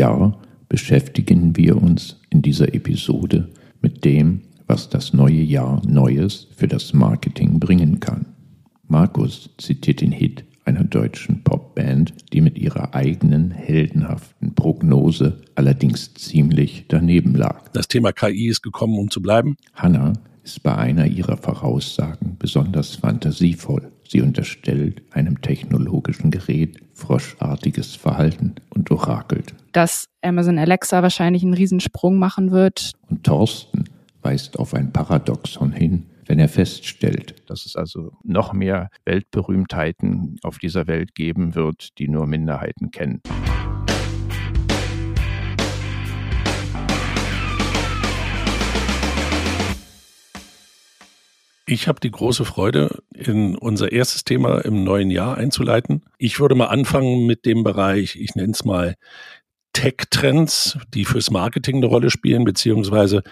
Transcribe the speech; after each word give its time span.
Jahr 0.00 0.40
beschäftigen 0.70 1.56
wir 1.58 1.76
uns 1.76 2.16
in 2.30 2.40
dieser 2.40 2.72
Episode 2.74 3.50
mit 3.82 4.02
dem, 4.06 4.40
was 4.66 4.88
das 4.88 5.12
neue 5.12 5.42
Jahr 5.42 5.82
Neues 5.86 6.48
für 6.56 6.68
das 6.68 6.94
Marketing 6.94 7.60
bringen 7.60 8.00
kann. 8.00 8.24
Markus 8.88 9.50
zitiert 9.58 10.00
den 10.00 10.12
Hit 10.12 10.44
einer 10.64 10.84
deutschen 10.84 11.42
Popband, 11.44 12.14
die 12.32 12.40
mit 12.40 12.56
ihrer 12.56 12.94
eigenen 12.94 13.50
heldenhaften 13.50 14.54
Prognose 14.54 15.42
allerdings 15.54 16.14
ziemlich 16.14 16.86
daneben 16.88 17.34
lag. 17.34 17.68
Das 17.74 17.86
Thema 17.86 18.12
KI 18.12 18.48
ist 18.48 18.62
gekommen, 18.62 18.98
um 18.98 19.10
zu 19.10 19.20
bleiben. 19.20 19.56
Hannah 19.74 20.14
ist 20.42 20.62
bei 20.62 20.74
einer 20.74 21.06
ihrer 21.06 21.36
Voraussagen 21.36 22.36
besonders 22.38 22.96
fantasievoll. 22.96 23.92
Sie 24.08 24.22
unterstellt 24.22 25.02
einem 25.10 25.40
technologischen 25.42 26.30
Gerät 26.30 26.78
froschartiges 27.00 27.96
Verhalten 27.96 28.54
und 28.70 28.90
orakelt. 28.90 29.54
Dass 29.72 30.06
Amazon 30.22 30.58
Alexa 30.58 31.02
wahrscheinlich 31.02 31.42
einen 31.42 31.54
Riesensprung 31.54 32.18
machen 32.18 32.50
wird. 32.50 32.92
Und 33.08 33.24
Thorsten 33.24 33.84
weist 34.22 34.58
auf 34.58 34.74
ein 34.74 34.92
Paradoxon 34.92 35.72
hin, 35.72 36.06
wenn 36.26 36.38
er 36.38 36.48
feststellt, 36.48 37.34
dass 37.46 37.66
es 37.66 37.74
also 37.74 38.12
noch 38.22 38.52
mehr 38.52 38.90
Weltberühmtheiten 39.04 40.36
auf 40.42 40.58
dieser 40.58 40.86
Welt 40.86 41.14
geben 41.14 41.54
wird, 41.54 41.98
die 41.98 42.08
nur 42.08 42.26
Minderheiten 42.26 42.90
kennen. 42.90 43.22
Ich 51.70 51.86
habe 51.86 52.00
die 52.00 52.10
große 52.10 52.44
Freude, 52.44 52.98
in 53.14 53.54
unser 53.54 53.92
erstes 53.92 54.24
Thema 54.24 54.58
im 54.58 54.82
neuen 54.82 55.08
Jahr 55.08 55.36
einzuleiten. 55.36 56.02
Ich 56.18 56.40
würde 56.40 56.56
mal 56.56 56.66
anfangen 56.66 57.26
mit 57.26 57.46
dem 57.46 57.62
Bereich, 57.62 58.16
ich 58.16 58.34
nenne 58.34 58.50
es 58.50 58.64
mal 58.64 58.96
Tech-Trends, 59.72 60.78
die 60.92 61.04
fürs 61.04 61.30
Marketing 61.30 61.76
eine 61.76 61.86
Rolle 61.86 62.10
spielen, 62.10 62.42
beziehungsweise 62.42 63.22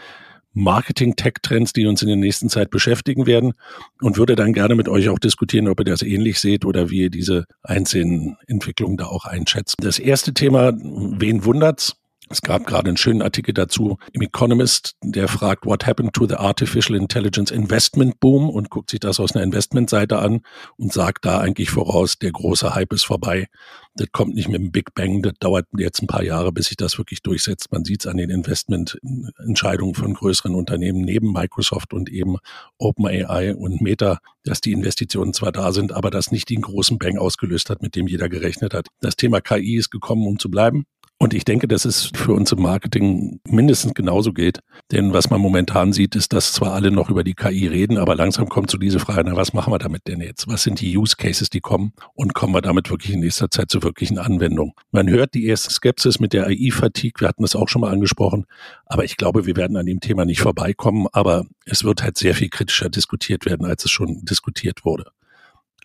Marketing-Tech-Trends, 0.52 1.72
die 1.72 1.88
uns 1.88 2.00
in 2.02 2.06
der 2.06 2.16
nächsten 2.16 2.48
Zeit 2.48 2.70
beschäftigen 2.70 3.26
werden 3.26 3.54
und 4.00 4.18
würde 4.18 4.36
dann 4.36 4.52
gerne 4.52 4.76
mit 4.76 4.88
euch 4.88 5.08
auch 5.08 5.18
diskutieren, 5.18 5.66
ob 5.66 5.80
ihr 5.80 5.86
das 5.86 6.02
ähnlich 6.02 6.38
seht 6.38 6.64
oder 6.64 6.90
wie 6.90 7.02
ihr 7.02 7.10
diese 7.10 7.44
einzelnen 7.64 8.36
Entwicklungen 8.46 8.98
da 8.98 9.06
auch 9.06 9.24
einschätzt. 9.24 9.74
Das 9.80 9.98
erste 9.98 10.32
Thema, 10.32 10.74
wen 10.76 11.44
wundert's? 11.44 11.96
Es 12.30 12.42
gab 12.42 12.66
gerade 12.66 12.88
einen 12.88 12.96
schönen 12.96 13.22
Artikel 13.22 13.54
dazu 13.54 13.96
im 14.12 14.20
Economist, 14.20 14.96
der 15.02 15.28
fragt, 15.28 15.64
what 15.64 15.86
happened 15.86 16.12
to 16.12 16.26
the 16.26 16.34
artificial 16.34 16.96
intelligence 16.96 17.50
investment 17.50 18.20
boom 18.20 18.50
und 18.50 18.68
guckt 18.68 18.90
sich 18.90 19.00
das 19.00 19.18
aus 19.18 19.34
einer 19.34 19.44
Investmentseite 19.44 20.18
an 20.18 20.42
und 20.76 20.92
sagt 20.92 21.24
da 21.24 21.38
eigentlich 21.38 21.70
voraus, 21.70 22.18
der 22.18 22.32
große 22.32 22.74
Hype 22.74 22.92
ist 22.92 23.06
vorbei. 23.06 23.46
Das 23.94 24.08
kommt 24.12 24.34
nicht 24.34 24.48
mit 24.48 24.60
dem 24.60 24.70
Big 24.70 24.94
Bang, 24.94 25.22
das 25.22 25.32
dauert 25.40 25.66
jetzt 25.76 26.02
ein 26.02 26.06
paar 26.06 26.22
Jahre, 26.22 26.52
bis 26.52 26.66
sich 26.66 26.76
das 26.76 26.98
wirklich 26.98 27.22
durchsetzt. 27.22 27.72
Man 27.72 27.84
sieht 27.84 28.00
es 28.02 28.06
an 28.06 28.16
den 28.16 28.30
Investmententscheidungen 28.30 29.94
von 29.94 30.14
größeren 30.14 30.54
Unternehmen 30.54 31.00
neben 31.00 31.32
Microsoft 31.32 31.92
und 31.94 32.10
eben 32.10 32.36
OpenAI 32.78 33.54
und 33.54 33.80
Meta, 33.80 34.18
dass 34.44 34.60
die 34.60 34.72
Investitionen 34.72 35.32
zwar 35.32 35.52
da 35.52 35.72
sind, 35.72 35.92
aber 35.92 36.10
das 36.10 36.30
nicht 36.30 36.50
den 36.50 36.60
großen 36.60 36.98
Bang 36.98 37.18
ausgelöst 37.18 37.70
hat, 37.70 37.82
mit 37.82 37.96
dem 37.96 38.06
jeder 38.06 38.28
gerechnet 38.28 38.74
hat. 38.74 38.88
Das 39.00 39.16
Thema 39.16 39.40
KI 39.40 39.76
ist 39.76 39.90
gekommen, 39.90 40.26
um 40.26 40.38
zu 40.38 40.50
bleiben. 40.50 40.84
Und 41.20 41.34
ich 41.34 41.44
denke, 41.44 41.66
dass 41.66 41.84
es 41.84 42.12
für 42.14 42.32
uns 42.32 42.52
im 42.52 42.62
Marketing 42.62 43.40
mindestens 43.48 43.94
genauso 43.94 44.32
gilt. 44.32 44.60
Denn 44.92 45.12
was 45.12 45.30
man 45.30 45.40
momentan 45.40 45.92
sieht, 45.92 46.14
ist, 46.14 46.32
dass 46.32 46.52
zwar 46.52 46.74
alle 46.74 46.92
noch 46.92 47.10
über 47.10 47.24
die 47.24 47.34
KI 47.34 47.66
reden, 47.66 47.98
aber 47.98 48.14
langsam 48.14 48.48
kommt 48.48 48.70
zu 48.70 48.78
diese 48.78 49.00
Frage, 49.00 49.24
na, 49.28 49.34
was 49.34 49.52
machen 49.52 49.72
wir 49.72 49.80
damit 49.80 50.06
denn 50.06 50.20
jetzt? 50.20 50.46
Was 50.46 50.62
sind 50.62 50.80
die 50.80 50.96
Use 50.96 51.16
Cases, 51.16 51.50
die 51.50 51.60
kommen? 51.60 51.92
Und 52.14 52.34
kommen 52.34 52.54
wir 52.54 52.62
damit 52.62 52.88
wirklich 52.88 53.14
in 53.14 53.20
nächster 53.20 53.50
Zeit 53.50 53.68
zu 53.68 53.82
wirklichen 53.82 54.18
Anwendungen? 54.18 54.74
Man 54.92 55.08
hört 55.08 55.34
die 55.34 55.46
erste 55.46 55.70
Skepsis 55.72 56.20
mit 56.20 56.32
der 56.32 56.46
AI-Fatigue. 56.46 57.20
Wir 57.20 57.28
hatten 57.28 57.42
das 57.42 57.56
auch 57.56 57.68
schon 57.68 57.80
mal 57.80 57.92
angesprochen. 57.92 58.46
Aber 58.86 59.02
ich 59.02 59.16
glaube, 59.16 59.44
wir 59.44 59.56
werden 59.56 59.76
an 59.76 59.86
dem 59.86 59.98
Thema 59.98 60.24
nicht 60.24 60.40
vorbeikommen. 60.40 61.08
Aber 61.12 61.46
es 61.64 61.82
wird 61.82 62.04
halt 62.04 62.16
sehr 62.16 62.36
viel 62.36 62.48
kritischer 62.48 62.90
diskutiert 62.90 63.44
werden, 63.44 63.66
als 63.66 63.84
es 63.84 63.90
schon 63.90 64.24
diskutiert 64.24 64.84
wurde 64.84 65.10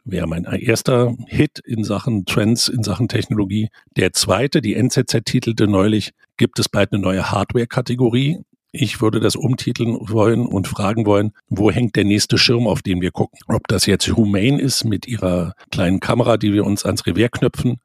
wäre 0.06 0.28
mein 0.28 0.46
erster 0.46 1.16
Hit 1.28 1.59
in 1.66 1.84
Sachen 1.84 2.25
Trends, 2.25 2.68
in 2.68 2.84
Sachen 2.84 3.08
Technologie. 3.08 3.69
Der 3.96 4.14
zweite, 4.14 4.62
die 4.62 4.75
NZZ 4.75 5.24
titelte 5.25 5.68
neulich, 5.68 6.12
gibt 6.38 6.59
es 6.59 6.69
bald 6.69 6.91
eine 6.91 7.02
neue 7.02 7.31
Hardware-Kategorie. 7.31 8.40
Ich 8.72 9.02
würde 9.02 9.19
das 9.19 9.36
umtiteln 9.36 9.97
wollen 10.09 10.47
und 10.47 10.68
fragen 10.68 11.06
wollen, 11.06 11.31
wo 11.47 11.69
hängt 11.69 11.96
der 11.96 12.06
nächste 12.06 12.40
Schirm, 12.40 12.68
auf 12.68 12.81
den 12.81 13.02
wir 13.02 13.12
gucken? 13.12 13.40
Ob 13.47 13.68
das 13.68 13.86
jetzt 13.86 14.08
Humane 14.08 14.59
ist 14.59 14.84
mit 14.84 15.08
ihrer 15.08 15.53
kleinen 15.72 16.00
Kamera, 16.00 16.38
die 16.38 16.53
wir 16.53 16.66
uns 16.66 16.84
ans 16.84 17.06
Revier 17.06 17.30
knüpfen, 17.30 17.80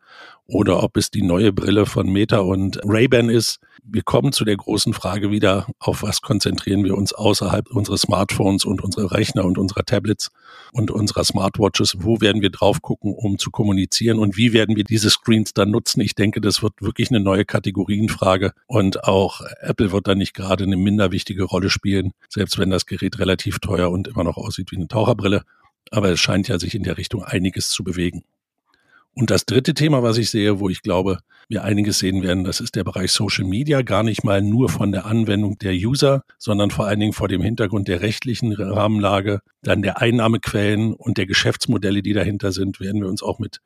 oder 0.46 0.82
ob 0.82 0.96
es 0.96 1.10
die 1.10 1.22
neue 1.22 1.52
Brille 1.52 1.84
von 1.84 2.10
Meta 2.10 2.38
und 2.38 2.80
Ray-Ban 2.84 3.28
ist. 3.28 3.60
Wir 3.90 4.02
kommen 4.02 4.32
zu 4.32 4.44
der 4.44 4.56
großen 4.56 4.92
Frage 4.92 5.30
wieder, 5.30 5.66
auf 5.78 6.02
was 6.02 6.20
konzentrieren 6.20 6.84
wir 6.84 6.94
uns 6.94 7.14
außerhalb 7.14 7.70
unseres 7.70 8.02
Smartphones 8.02 8.66
und 8.66 8.84
unserer 8.84 9.12
Rechner 9.12 9.46
und 9.46 9.56
unserer 9.56 9.82
Tablets 9.82 10.30
und 10.72 10.90
unserer 10.90 11.24
Smartwatches? 11.24 11.96
Wo 11.98 12.20
werden 12.20 12.42
wir 12.42 12.50
drauf 12.50 12.82
gucken, 12.82 13.14
um 13.14 13.38
zu 13.38 13.50
kommunizieren 13.50 14.18
und 14.18 14.36
wie 14.36 14.52
werden 14.52 14.76
wir 14.76 14.84
diese 14.84 15.08
Screens 15.08 15.54
dann 15.54 15.70
nutzen? 15.70 16.02
Ich 16.02 16.14
denke, 16.14 16.42
das 16.42 16.62
wird 16.62 16.74
wirklich 16.82 17.08
eine 17.10 17.20
neue 17.20 17.46
Kategorienfrage 17.46 18.52
und 18.66 19.04
auch 19.04 19.40
Apple 19.60 19.90
wird 19.90 20.06
da 20.06 20.14
nicht 20.14 20.34
gerade 20.34 20.64
eine 20.64 20.76
minder 20.76 21.10
wichtige 21.10 21.44
Rolle 21.44 21.70
spielen, 21.70 22.12
selbst 22.28 22.58
wenn 22.58 22.68
das 22.68 22.84
Gerät 22.84 23.18
relativ 23.18 23.58
teuer 23.58 23.90
und 23.90 24.06
immer 24.06 24.24
noch 24.24 24.36
aussieht 24.36 24.70
wie 24.70 24.76
eine 24.76 24.88
Taucherbrille. 24.88 25.44
Aber 25.90 26.10
es 26.10 26.20
scheint 26.20 26.48
ja 26.48 26.58
sich 26.58 26.74
in 26.74 26.82
der 26.82 26.98
Richtung 26.98 27.24
einiges 27.24 27.70
zu 27.70 27.84
bewegen. 27.84 28.22
Und 29.14 29.30
das 29.30 29.46
dritte 29.46 29.74
Thema, 29.74 30.02
was 30.02 30.16
ich 30.18 30.30
sehe, 30.30 30.60
wo 30.60 30.68
ich 30.68 30.82
glaube, 30.82 31.18
wir 31.48 31.64
einiges 31.64 31.98
sehen 31.98 32.22
werden, 32.22 32.44
das 32.44 32.60
ist 32.60 32.76
der 32.76 32.84
Bereich 32.84 33.10
Social 33.10 33.44
Media, 33.44 33.82
gar 33.82 34.02
nicht 34.02 34.22
mal 34.22 34.42
nur 34.42 34.68
von 34.68 34.92
der 34.92 35.06
Anwendung 35.06 35.58
der 35.58 35.72
User, 35.72 36.22
sondern 36.36 36.70
vor 36.70 36.86
allen 36.86 37.00
Dingen 37.00 37.14
vor 37.14 37.26
dem 37.26 37.42
Hintergrund 37.42 37.88
der 37.88 38.02
rechtlichen 38.02 38.52
Rahmenlage, 38.52 39.40
dann 39.62 39.82
der 39.82 40.00
Einnahmequellen 40.00 40.92
und 40.92 41.16
der 41.16 41.26
Geschäftsmodelle, 41.26 42.02
die 42.02 42.12
dahinter 42.12 42.52
sind, 42.52 42.80
werden 42.80 43.00
wir 43.00 43.08
uns 43.08 43.22
auch 43.22 43.38
mit 43.38 43.60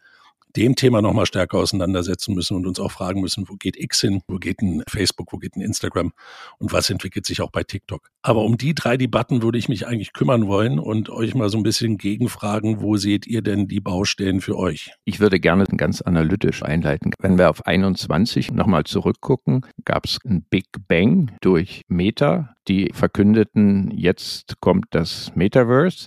dem 0.57 0.77
Thema 0.77 1.03
nochmal 1.03 1.27
stärker 1.27 1.59
auseinandersetzen 1.59 2.35
müssen 2.35 2.57
und 2.57 2.67
uns 2.67 2.81
auch 2.81 2.91
fragen 2.91 3.21
müssen, 3.21 3.49
wo 3.49 3.55
geht 3.55 3.77
X 3.77 4.01
hin, 4.01 4.23
wo 4.29 4.37
geht 4.37 4.61
ein 4.61 4.83
Facebook, 4.89 5.33
wo 5.33 5.39
geht 5.39 5.57
ein 5.57 5.61
Instagram 5.61 6.13
und 6.59 6.73
was 6.73 6.91
entwickelt 6.91 7.27
sich 7.27 7.41
auch 7.41 7.51
bei 7.51 7.63
TikTok. 7.63 8.11
Aber 8.23 8.45
um 8.45 8.57
die 8.57 8.75
drei 8.75 8.97
Debatten 8.97 9.43
würde 9.43 9.59
ich 9.59 9.69
mich 9.69 9.87
eigentlich 9.87 10.13
kümmern 10.13 10.47
wollen 10.47 10.79
und 10.79 11.11
euch 11.11 11.35
mal 11.35 11.49
so 11.49 11.59
ein 11.59 11.63
bisschen 11.63 11.99
gegenfragen, 11.99 12.81
wo 12.81 12.97
seht 12.97 13.27
ihr 13.27 13.43
denn 13.43 13.69
die 13.69 13.81
Baustellen 13.81 14.41
für 14.41 14.57
euch? 14.57 14.93
Ich 15.05 15.21
würde 15.21 15.41
gerne 15.41 15.65
ganz 15.65 16.03
analytisch 16.03 16.63
einleiten. 16.63 17.13
Wenn 17.19 17.39
wir 17.39 17.51
auf 17.51 17.67
21 17.67 18.53
nochmal 18.53 18.85
zurückgucken, 18.85 19.67
gab 19.85 20.07
es 20.07 20.19
ein 20.25 20.45
Big 20.49 20.67
Bang 20.89 21.33
durch 21.41 21.83
Meta, 21.89 22.55
die 22.69 22.91
verkündeten, 22.93 23.91
jetzt 23.91 24.61
kommt 24.61 24.87
das 24.91 25.33
Metaverse. 25.35 26.07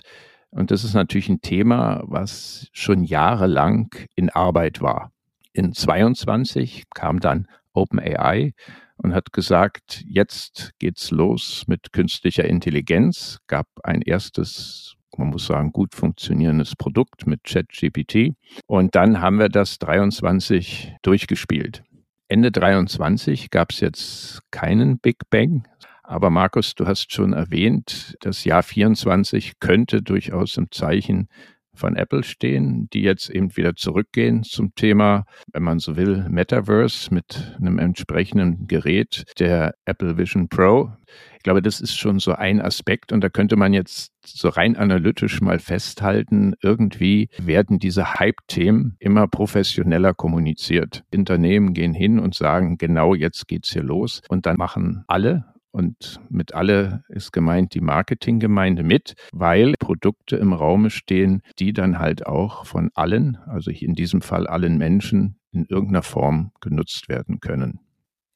Und 0.50 0.70
das 0.70 0.84
ist 0.84 0.94
natürlich 0.94 1.28
ein 1.28 1.40
Thema, 1.40 2.02
was 2.06 2.68
schon 2.72 3.04
jahrelang 3.04 3.94
in 4.14 4.30
Arbeit 4.30 4.80
war. 4.80 5.12
In 5.52 5.72
22 5.72 6.84
kam 6.94 7.20
dann 7.20 7.46
OpenAI 7.72 8.54
und 8.96 9.14
hat 9.14 9.32
gesagt, 9.32 10.02
jetzt 10.06 10.72
geht's 10.78 11.10
los 11.10 11.64
mit 11.66 11.92
künstlicher 11.92 12.44
Intelligenz, 12.44 13.38
gab 13.46 13.66
ein 13.82 14.02
erstes 14.02 14.96
man 15.18 15.28
muss 15.28 15.46
sagen, 15.46 15.72
gut 15.72 15.94
funktionierendes 15.94 16.76
Produkt 16.76 17.26
mit 17.26 17.44
ChatGPT. 17.44 18.34
Und 18.66 18.94
dann 18.94 19.20
haben 19.20 19.38
wir 19.38 19.48
das 19.48 19.78
23 19.78 20.94
durchgespielt. 21.02 21.82
Ende 22.28 22.50
23 22.50 23.50
gab 23.50 23.70
es 23.70 23.80
jetzt 23.80 24.40
keinen 24.50 24.98
Big 24.98 25.30
Bang, 25.30 25.66
aber 26.06 26.30
Markus, 26.30 26.74
du 26.74 26.86
hast 26.86 27.12
schon 27.12 27.32
erwähnt, 27.32 28.16
das 28.20 28.44
Jahr 28.44 28.62
24 28.62 29.58
könnte 29.58 30.02
durchaus 30.02 30.56
im 30.56 30.70
Zeichen 30.70 31.28
von 31.76 31.94
Apple 31.94 32.24
stehen, 32.24 32.88
die 32.92 33.02
jetzt 33.02 33.28
eben 33.28 33.56
wieder 33.56 33.76
zurückgehen 33.76 34.42
zum 34.42 34.74
Thema, 34.74 35.24
wenn 35.52 35.62
man 35.62 35.78
so 35.78 35.96
will, 35.96 36.26
Metaverse 36.28 37.12
mit 37.12 37.54
einem 37.60 37.78
entsprechenden 37.78 38.66
Gerät, 38.66 39.24
der 39.38 39.74
Apple 39.84 40.16
Vision 40.16 40.48
Pro. 40.48 40.90
Ich 41.36 41.42
glaube, 41.42 41.62
das 41.62 41.80
ist 41.80 41.96
schon 41.96 42.18
so 42.18 42.32
ein 42.32 42.60
Aspekt 42.60 43.12
und 43.12 43.20
da 43.20 43.28
könnte 43.28 43.56
man 43.56 43.72
jetzt 43.72 44.12
so 44.24 44.48
rein 44.48 44.76
analytisch 44.76 45.40
mal 45.40 45.60
festhalten, 45.60 46.54
irgendwie 46.60 47.28
werden 47.38 47.78
diese 47.78 48.14
Hype-Themen 48.14 48.96
immer 48.98 49.28
professioneller 49.28 50.14
kommuniziert. 50.14 51.04
Unternehmen 51.14 51.74
gehen 51.74 51.94
hin 51.94 52.18
und 52.18 52.34
sagen, 52.34 52.78
genau 52.78 53.14
jetzt 53.14 53.46
geht's 53.46 53.72
hier 53.72 53.84
los 53.84 54.22
und 54.28 54.46
dann 54.46 54.56
machen 54.56 55.04
alle 55.06 55.55
und 55.76 56.20
mit 56.30 56.54
alle 56.54 57.04
ist 57.08 57.32
gemeint 57.32 57.74
die 57.74 57.82
Marketinggemeinde 57.82 58.82
mit, 58.82 59.14
weil 59.32 59.74
Produkte 59.78 60.36
im 60.36 60.54
Raume 60.54 60.88
stehen, 60.88 61.42
die 61.58 61.74
dann 61.74 61.98
halt 61.98 62.26
auch 62.26 62.64
von 62.64 62.90
allen, 62.94 63.36
also 63.46 63.70
in 63.70 63.94
diesem 63.94 64.22
Fall 64.22 64.46
allen 64.46 64.78
Menschen, 64.78 65.38
in 65.52 65.66
irgendeiner 65.66 66.02
Form 66.02 66.52
genutzt 66.62 67.10
werden 67.10 67.40
können. 67.40 67.80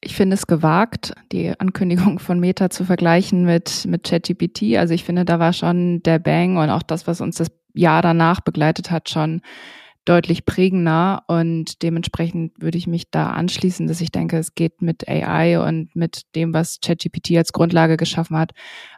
Ich 0.01 0.15
finde 0.15 0.35
es 0.35 0.45
gewagt, 0.45 1.15
die 1.31 1.59
Ankündigung 1.59 2.19
von 2.19 2.39
Meta 2.39 2.69
zu 2.69 2.85
vergleichen 2.85 3.43
mit, 3.43 3.87
mit 3.87 4.03
ChatGPT. 4.03 4.77
Also 4.77 4.93
ich 4.93 5.03
finde, 5.03 5.25
da 5.25 5.39
war 5.39 5.53
schon 5.53 6.03
der 6.03 6.19
Bang 6.19 6.57
und 6.57 6.69
auch 6.69 6.83
das, 6.83 7.07
was 7.07 7.21
uns 7.21 7.37
das 7.37 7.47
Jahr 7.73 8.03
danach 8.03 8.41
begleitet 8.41 8.91
hat, 8.91 9.09
schon 9.09 9.41
deutlich 10.05 10.45
prägender 10.45 11.23
und 11.27 11.83
dementsprechend 11.83 12.53
würde 12.59 12.77
ich 12.77 12.87
mich 12.87 13.11
da 13.11 13.31
anschließen, 13.31 13.87
dass 13.87 14.01
ich 14.01 14.11
denke, 14.11 14.37
es 14.37 14.55
geht 14.55 14.81
mit 14.81 15.07
AI 15.07 15.59
und 15.59 15.95
mit 15.95 16.23
dem, 16.35 16.53
was 16.53 16.79
ChatGPT 16.81 17.37
als 17.37 17.53
Grundlage 17.53 17.97
geschaffen 17.97 18.37
hat, 18.37 18.51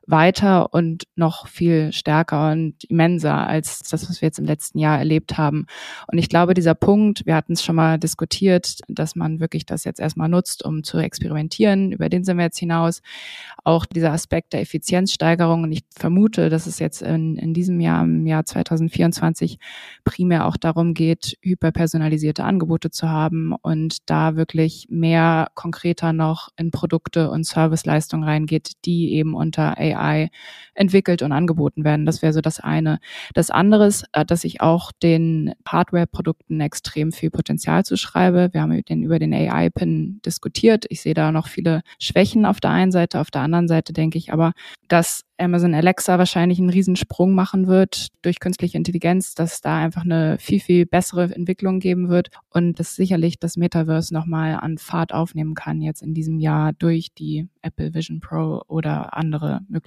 weiter 0.06 0.74
und 0.74 1.04
noch 1.16 1.48
viel 1.48 1.94
stärker 1.94 2.52
und 2.52 2.84
immenser 2.86 3.48
als 3.48 3.80
das, 3.80 4.10
was 4.10 4.22
wir 4.22 4.28
jetzt 4.28 4.40
im 4.40 4.46
letzten 4.46 4.80
Jahr 4.80 4.98
erlebt 4.98 5.38
haben. 5.38 5.66
Und 6.12 6.18
ich 6.18 6.30
glaube, 6.30 6.54
dieser 6.54 6.76
Punkt, 6.76 7.26
wir 7.26 7.36
hatten 7.36 7.54
es 7.54 7.64
schon 7.64 7.76
mal 7.76 7.98
diskutiert, 7.98 8.80
dass 8.88 9.16
man 9.16 9.40
wirklich 9.40 9.66
das 9.66 9.86
jetzt 9.86 10.00
erstmal 10.00 10.30
nutzt, 10.30 10.66
um 10.66 10.84
zu 10.84 10.98
experimentieren, 10.98 11.92
über 11.92 12.10
den 12.10 12.24
sind 12.24 12.38
wir 12.38 12.44
jetzt 12.44 12.60
hinaus. 12.60 13.02
Auch 13.64 13.86
dieser 13.86 14.12
Aspekt 14.12 14.54
der 14.54 14.62
Effizienzsteigerung. 14.62 15.64
Und 15.64 15.72
ich 15.72 15.84
vermute, 15.96 16.50
dass 16.50 16.68
es 16.68 16.80
jetzt 16.80 17.02
in, 17.02 17.38
in 17.38 17.54
diesem 17.54 17.80
Jahr, 17.80 18.04
im 18.04 18.26
Jahr 18.28 18.46
2024, 18.46 19.58
primär 20.04 20.48
auch 20.48 20.58
darum 20.58 20.94
geht, 20.94 21.38
hyperpersonalisierte 21.42 22.44
Angebote 22.44 22.92
zu 22.92 23.10
haben 23.10 23.54
und 23.62 24.10
da 24.10 24.36
wirklich 24.36 24.88
mehr 24.90 25.48
konkreter 25.54 26.12
noch 26.12 26.50
in 26.58 26.72
Produkte 26.72 27.30
und 27.30 27.46
Serviceleistungen 27.46 28.28
reingeht, 28.28 28.74
die 28.86 29.14
eben 29.14 29.34
unter 29.34 29.78
AI 29.78 29.93
AI 29.94 30.30
entwickelt 30.76 31.22
und 31.22 31.32
angeboten 31.32 31.84
werden. 31.84 32.06
Das 32.06 32.22
wäre 32.22 32.34
so 32.34 32.42
das 32.42 32.60
eine. 32.60 33.00
Das 33.34 33.50
andere 33.50 33.88
ist, 33.88 34.06
äh, 34.14 34.26
dass 34.26 34.44
ich 34.44 34.62
auch 34.62 34.92
den 34.92 35.54
Hardware-Produkten 35.68 36.60
extrem 36.62 37.12
viel 37.12 37.30
Potenzial 37.30 37.86
zuschreibe. 37.86 38.50
Wir 38.52 38.62
haben 38.62 38.84
den, 38.84 39.04
über 39.04 39.20
den 39.20 39.34
AI-Pin 39.34 40.22
diskutiert. 40.26 40.86
Ich 40.90 41.02
sehe 41.02 41.14
da 41.14 41.32
noch 41.32 41.48
viele 41.48 41.82
Schwächen 42.00 42.46
auf 42.46 42.60
der 42.60 42.72
einen 42.72 42.92
Seite. 42.92 43.20
Auf 43.20 43.32
der 43.32 43.42
anderen 43.42 43.68
Seite 43.68 43.94
denke 43.94 44.18
ich 44.18 44.34
aber, 44.34 44.54
dass 44.88 45.24
Amazon 45.38 45.74
Alexa 45.74 46.18
wahrscheinlich 46.18 46.60
einen 46.60 46.70
Riesensprung 46.70 47.34
machen 47.34 47.68
wird 47.68 48.08
durch 48.22 48.40
künstliche 48.40 48.78
Intelligenz, 48.78 49.36
dass 49.36 49.62
da 49.62 49.78
einfach 49.78 50.04
eine 50.04 50.38
viel, 50.40 50.60
viel 50.60 50.86
bessere 50.86 51.34
Entwicklung 51.36 51.80
geben 51.80 52.10
wird 52.10 52.30
und 52.50 52.80
dass 52.80 52.96
sicherlich 52.96 53.40
das 53.40 53.58
Metaverse 53.58 54.14
nochmal 54.14 54.56
an 54.56 54.78
Fahrt 54.78 55.14
aufnehmen 55.14 55.56
kann 55.56 55.82
jetzt 55.82 56.02
in 56.02 56.14
diesem 56.14 56.40
Jahr 56.40 56.74
durch 56.74 57.14
die 57.14 57.50
Apple 57.62 57.94
Vision 57.94 58.20
Pro 58.20 58.62
oder 58.68 59.18
andere 59.18 59.62
Möglichkeiten. 59.68 59.83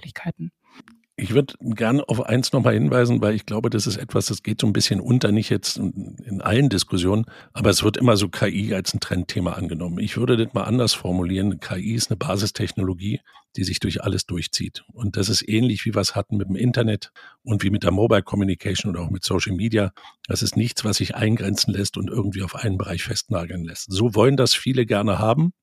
Ich 1.19 1.33
würde 1.33 1.55
gerne 1.59 2.07
auf 2.07 2.21
eins 2.21 2.53
nochmal 2.53 2.75
hinweisen, 2.75 3.21
weil 3.21 3.33
ich 3.33 3.47
glaube, 3.47 3.71
das 3.71 3.87
ist 3.87 3.97
etwas, 3.97 4.27
das 4.27 4.43
geht 4.43 4.61
so 4.61 4.67
ein 4.67 4.73
bisschen 4.73 4.99
unter, 4.99 5.31
nicht 5.31 5.49
jetzt 5.49 5.77
in 5.77 6.41
allen 6.41 6.69
Diskussionen, 6.69 7.25
aber 7.53 7.71
es 7.71 7.81
wird 7.81 7.97
immer 7.97 8.17
so 8.17 8.29
KI 8.29 8.75
als 8.75 8.93
ein 8.93 8.99
Trendthema 8.99 9.53
angenommen. 9.53 9.97
Ich 9.97 10.17
würde 10.17 10.37
das 10.37 10.53
mal 10.53 10.65
anders 10.65 10.93
formulieren. 10.93 11.59
KI 11.59 11.95
ist 11.95 12.11
eine 12.11 12.17
Basistechnologie, 12.17 13.21
die 13.55 13.63
sich 13.63 13.79
durch 13.79 14.03
alles 14.03 14.27
durchzieht. 14.27 14.83
Und 14.93 15.17
das 15.17 15.29
ist 15.29 15.41
ähnlich 15.49 15.85
wie 15.85 15.95
wir 15.95 16.01
es 16.01 16.13
hatten 16.13 16.37
mit 16.37 16.49
dem 16.49 16.55
Internet 16.55 17.11
und 17.41 17.63
wie 17.63 17.71
mit 17.71 17.81
der 17.81 17.91
Mobile 17.91 18.21
Communication 18.21 18.91
oder 18.91 19.01
auch 19.01 19.09
mit 19.09 19.23
Social 19.23 19.55
Media. 19.55 19.93
Das 20.27 20.43
ist 20.43 20.55
nichts, 20.55 20.85
was 20.85 20.97
sich 20.97 21.15
eingrenzen 21.15 21.73
lässt 21.73 21.97
und 21.97 22.11
irgendwie 22.11 22.43
auf 22.43 22.53
einen 22.53 22.77
Bereich 22.77 23.03
festnageln 23.03 23.63
lässt. 23.63 23.91
So 23.91 24.13
wollen 24.13 24.37
das 24.37 24.53
viele 24.53 24.85
gerne 24.85 25.17
haben. 25.17 25.53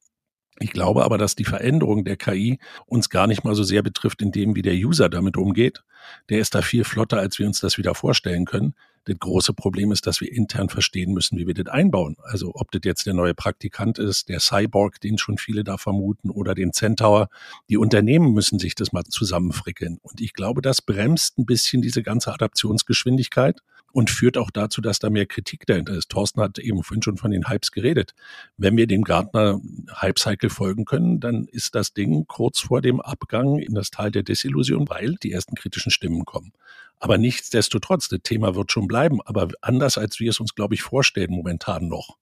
Ich 0.61 0.73
glaube 0.73 1.05
aber, 1.05 1.19
dass 1.19 1.35
die 1.35 1.45
Veränderung 1.45 2.05
der 2.05 2.17
KI 2.17 2.59
uns 2.87 3.11
gar 3.11 3.27
nicht 3.27 3.43
mal 3.43 3.55
so 3.55 3.65
sehr 3.65 3.83
betrifft 3.83 4.23
in 4.23 4.31
dem, 4.31 4.55
wie 4.55 4.63
der 4.63 4.75
User 4.75 5.09
damit 5.09 5.37
umgeht. 5.37 5.83
Der 6.29 6.39
ist 6.39 6.55
da 6.55 6.63
viel 6.63 6.85
flotter, 6.85 7.19
als 7.19 7.39
wir 7.39 7.47
uns 7.47 7.61
das 7.61 7.77
wieder 7.77 7.95
vorstellen 7.95 8.45
können. 8.45 8.75
Das 9.07 9.19
große 9.19 9.53
Problem 9.53 9.91
ist, 9.91 10.07
dass 10.07 10.21
wir 10.21 10.33
intern 10.33 10.69
verstehen 10.69 11.13
müssen, 11.13 11.39
wie 11.39 11.47
wir 11.47 11.55
das 11.55 11.67
einbauen. 11.67 12.17
Also 12.23 12.53
ob 12.55 12.71
das 12.71 12.83
jetzt 12.85 13.05
der 13.05 13.15
neue 13.15 13.35
Praktikant 13.35 13.99
ist, 13.99 14.29
der 14.29 14.41
Cyborg, 14.41 15.01
den 15.01 15.19
schon 15.19 15.39
viele 15.39 15.65
da 15.65 15.77
vermuten, 15.77 16.31
oder 16.31 16.55
den 16.55 16.73
Centaur. 16.73 17.29
Die 17.69 17.77
Unternehmen 17.77 18.33
müssen 18.33 18.59
sich 18.59 18.75
das 18.75 18.93
mal 18.93 19.05
zusammenfrickeln. 19.05 19.99
Und 20.03 20.21
ich 20.21 20.33
glaube, 20.33 20.63
das 20.63 20.81
bremst 20.81 21.39
ein 21.39 21.47
bisschen 21.47 21.83
diese 21.83 22.03
ganze 22.03 22.33
Adaptionsgeschwindigkeit 22.33 23.61
und 23.95 24.11
führt 24.11 24.37
auch 24.37 24.51
dazu, 24.51 24.81
dass 24.81 24.99
da 24.99 25.09
mehr 25.09 25.25
Kritik 25.25 25.67
dahinter 25.67 25.95
ist. 25.95 26.09
Thorsten 26.11 26.41
hat 26.41 26.59
eben 26.59 26.83
vorhin 26.83 27.03
schon 27.03 27.17
von 27.17 27.31
den 27.31 27.49
Hypes 27.49 27.71
geredet. 27.71 28.13
Wenn 28.57 28.77
wir 28.77 28.89
dem 28.89 29.05
Gartner 29.05 29.61
Hype-Cycle 29.95 30.51
folgen 30.51 30.85
können, 30.85 31.21
dann 31.21 31.47
ist 31.47 31.77
das 31.77 31.95
Ding 31.95 32.27
kurz 32.27 32.59
vor 32.59 32.81
dem 32.81 33.01
Abgang 33.01 33.61
in 33.61 33.75
das 33.75 33.91
Tal 33.91 34.11
der 34.11 34.25
Desillusion, 34.25 34.89
weil 34.89 35.15
die 35.23 35.31
ersten 35.31 35.55
kritischen 35.55 35.93
Stimmen 35.93 36.25
kommen. 36.25 36.53
Aber 36.99 37.19
nichtsdestotrotz, 37.19 38.09
das 38.09 38.21
Thema 38.25 38.57
wird 38.57 38.73
schon 38.73 38.89
bleiben, 38.89 39.21
aber 39.25 39.47
anders 39.61 39.97
als 39.97 40.19
wir 40.19 40.31
es 40.31 40.41
uns, 40.41 40.57
glaube 40.57 40.75
ich, 40.75 40.83
vorstellen 40.83 41.31
momentan 41.31 41.87
noch. 41.87 42.19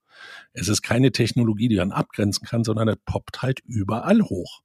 Es 0.52 0.68
ist 0.68 0.82
keine 0.82 1.10
Technologie, 1.10 1.68
die 1.68 1.76
man 1.76 1.90
abgrenzen 1.90 2.46
kann, 2.46 2.64
sondern 2.64 2.88
es 2.88 2.98
poppt 3.06 3.40
halt 3.40 3.60
überall 3.64 4.20
hoch. 4.20 4.60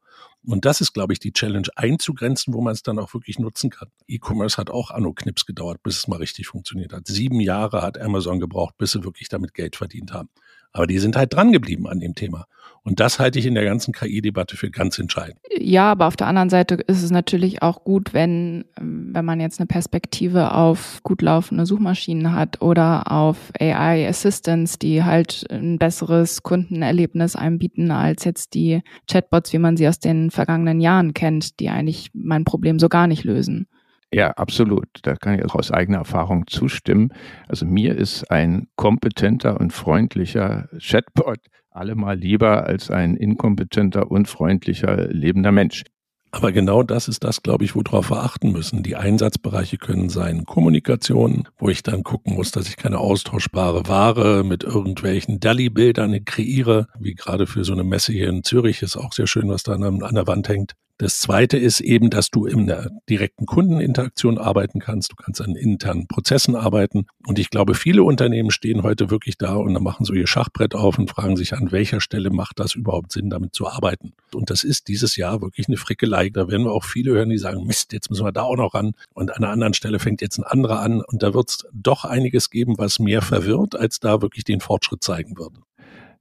Und 0.48 0.64
das 0.64 0.80
ist, 0.80 0.94
glaube 0.94 1.12
ich, 1.12 1.20
die 1.20 1.34
Challenge 1.34 1.68
einzugrenzen, 1.76 2.54
wo 2.54 2.62
man 2.62 2.74
es 2.74 2.82
dann 2.82 3.00
auch 3.00 3.14
wirklich 3.14 3.38
nutzen 3.38 3.70
kann. 3.70 3.90
E-Commerce 4.08 4.58
hat 4.58 4.70
auch 4.70 4.92
Anno 4.92 5.12
Knips 5.12 5.46
gedauert, 5.46 5.84
bis 5.84 5.98
es 5.98 6.08
mal 6.08 6.18
richtig 6.18 6.48
funktioniert 6.48 6.94
hat. 6.94 7.06
Sieben 7.06 7.42
Jahre 7.42 7.82
hat 7.82 8.00
Amazon 8.00 8.40
gebraucht, 8.40 8.78
bis 8.78 8.92
sie 8.92 9.04
wirklich 9.04 9.28
damit 9.28 9.54
Geld 9.54 9.76
verdient 9.76 10.14
haben. 10.14 10.30
Aber 10.78 10.88
die 10.88 11.00
sind 11.00 11.16
halt 11.18 11.34
dran 11.34 11.52
geblieben 11.52 11.88
an 11.88 12.00
dem 12.00 12.14
Thema. 12.14 12.46
Und 12.84 13.02
das 13.02 13.20
halte 13.20 13.38
ich 13.40 13.46
in 13.46 13.56
der 13.56 13.66
ganzen 13.66 13.94
KI-Debatte 13.94 14.56
für 14.56 14.70
ganz 14.70 14.98
entscheidend. 14.98 15.40
Ja, 15.60 15.92
aber 15.92 16.08
auf 16.08 16.16
der 16.16 16.28
anderen 16.28 16.50
Seite 16.50 16.76
ist 16.76 17.04
es 17.04 17.12
natürlich 17.12 17.62
auch 17.62 17.84
gut, 17.84 18.14
wenn, 18.14 18.64
wenn 18.80 19.26
man 19.26 19.42
jetzt 19.42 19.60
eine 19.60 19.68
Perspektive 19.68 20.54
auf 20.54 21.02
gut 21.04 21.22
laufende 21.22 21.66
Suchmaschinen 21.66 22.34
hat 22.34 22.62
oder 22.62 23.12
auf 23.12 23.52
AI 23.60 24.08
Assistants, 24.08 24.80
die 24.80 25.04
halt 25.04 25.46
ein 25.52 25.80
besseres 25.80 26.44
Kundenerlebnis 26.44 27.36
anbieten 27.36 27.92
als 27.92 28.24
jetzt 28.24 28.54
die 28.54 28.82
Chatbots, 29.10 29.52
wie 29.52 29.60
man 29.60 29.76
sie 29.76 29.88
aus 29.88 30.00
den 30.00 30.32
vergangenen 30.32 30.80
Jahren 30.80 31.14
kennt, 31.14 31.60
die 31.60 31.70
eigentlich 31.70 32.12
mein 32.14 32.46
Problem 32.46 32.80
so 32.80 32.88
gar 32.88 33.08
nicht 33.08 33.26
lösen. 33.26 33.68
Ja, 34.14 34.32
absolut. 34.32 34.88
Da 35.02 35.16
kann 35.16 35.38
ich 35.38 35.46
auch 35.46 35.56
aus 35.56 35.72
eigener 35.72 35.98
Erfahrung 35.98 36.48
zustimmen. 36.48 37.10
Also 37.48 37.66
mir 37.66 37.96
ist 37.96 38.32
ein 38.32 38.68
kompetenter 38.76 39.60
und 39.60 39.74
freundlicher 39.74 40.70
Chatbot 40.80 41.40
allemal 41.78 42.18
lieber 42.18 42.66
als 42.66 42.90
ein 42.90 43.16
inkompetenter, 43.16 44.10
unfreundlicher, 44.10 45.08
lebender 45.10 45.52
Mensch. 45.52 45.84
Aber 46.32 46.52
genau 46.52 46.84
das 46.84 47.08
ist 47.08 47.24
das, 47.24 47.42
glaube 47.42 47.64
ich, 47.64 47.74
worauf 47.74 48.12
wir 48.12 48.22
achten 48.22 48.52
müssen. 48.52 48.84
Die 48.84 48.98
Einsatzbereiche 48.98 49.78
können 49.78 50.10
sein 50.10 50.44
Kommunikation, 50.44 51.48
wo 51.58 51.70
ich 51.70 51.84
dann 51.84 52.04
gucken 52.04 52.36
muss, 52.36 52.52
dass 52.52 52.68
ich 52.68 52.76
keine 52.76 52.98
austauschbare 52.98 53.88
Ware 53.88 54.44
mit 54.44 54.64
irgendwelchen 54.64 55.40
Dali-Bildern 55.40 56.26
kreiere, 56.26 56.88
wie 57.00 57.14
gerade 57.14 57.48
für 57.48 57.64
so 57.64 57.74
eine 57.74 57.86
Messe 57.86 58.12
hier 58.12 58.28
in 58.28 58.44
Zürich 58.44 58.82
ist 58.82 58.98
auch 58.98 59.14
sehr 59.14 59.28
schön, 59.28 59.48
was 59.48 59.64
da 59.64 59.74
an 59.74 60.16
der 60.16 60.28
Wand 60.28 60.50
hängt. 60.50 60.74
Das 61.00 61.20
zweite 61.20 61.58
ist 61.58 61.80
eben, 61.80 62.10
dass 62.10 62.32
du 62.32 62.48
in 62.48 62.66
der 62.66 62.90
direkten 63.08 63.46
Kundeninteraktion 63.46 64.40
arbeiten 64.40 64.80
kannst. 64.80 65.12
Du 65.12 65.16
kannst 65.16 65.40
an 65.42 65.56
internen 65.56 66.08
Prozessen 66.08 66.56
arbeiten. 66.56 67.06
Und 67.28 67.38
ich 67.38 67.52
glaube, 67.52 67.76
viele 67.76 68.02
Unternehmen 68.02 68.50
stehen 68.50 68.82
heute 68.82 69.12
wirklich 69.12 69.38
da 69.38 69.56
und 69.58 69.76
dann 69.76 69.84
machen 69.84 70.06
so 70.06 70.14
ihr 70.14 70.26
Schachbrett 70.26 70.74
auf 70.74 70.98
und 70.98 71.12
fragen 71.12 71.38
sich, 71.38 71.54
an 71.54 71.72
welcher 71.72 72.02
Stelle 72.02 72.32
macht 72.32 72.60
das 72.60 72.74
überhaupt 72.74 73.12
Sinn, 73.12 73.30
damit 73.30 73.54
zu 73.54 73.68
arbeiten? 73.68 74.14
Und 74.34 74.50
das 74.50 74.64
ist 74.64 74.88
dieses 74.88 75.18
Jahr 75.18 75.40
wirklich 75.42 75.68
eine 75.68 75.78
Frickelei. 75.78 76.30
Da 76.30 76.48
werden 76.48 76.64
wir 76.64 76.72
auch 76.72 76.84
viele 76.84 77.12
hören, 77.12 77.30
die 77.30 77.38
sagen, 77.38 77.68
Mist, 77.68 77.94
jetzt 77.94 78.10
müssen 78.10 78.26
wir 78.26 78.32
da 78.32 78.42
auch 78.42 78.58
noch 78.58 78.74
ran. 78.74 78.94
Und 79.14 79.30
an 79.30 79.44
einer 79.44 79.54
anderen 79.54 79.76
Stelle 79.76 80.00
fängt 80.00 80.22
jetzt 80.22 80.40
ein 80.40 80.46
anderer 80.46 80.80
an. 80.80 81.02
Und 81.02 81.22
da 81.22 81.36
wird 81.36 81.50
es 81.50 81.68
doch 81.74 82.06
einiges 82.06 82.50
geben, 82.50 82.80
was 82.80 82.98
mehr 82.98 83.22
verwirrt, 83.22 83.76
als 83.76 84.00
da 84.00 84.24
wirklich 84.24 84.46
den 84.46 84.62
Fortschritt 84.62 85.04
zeigen 85.04 85.38
würde. 85.38 85.60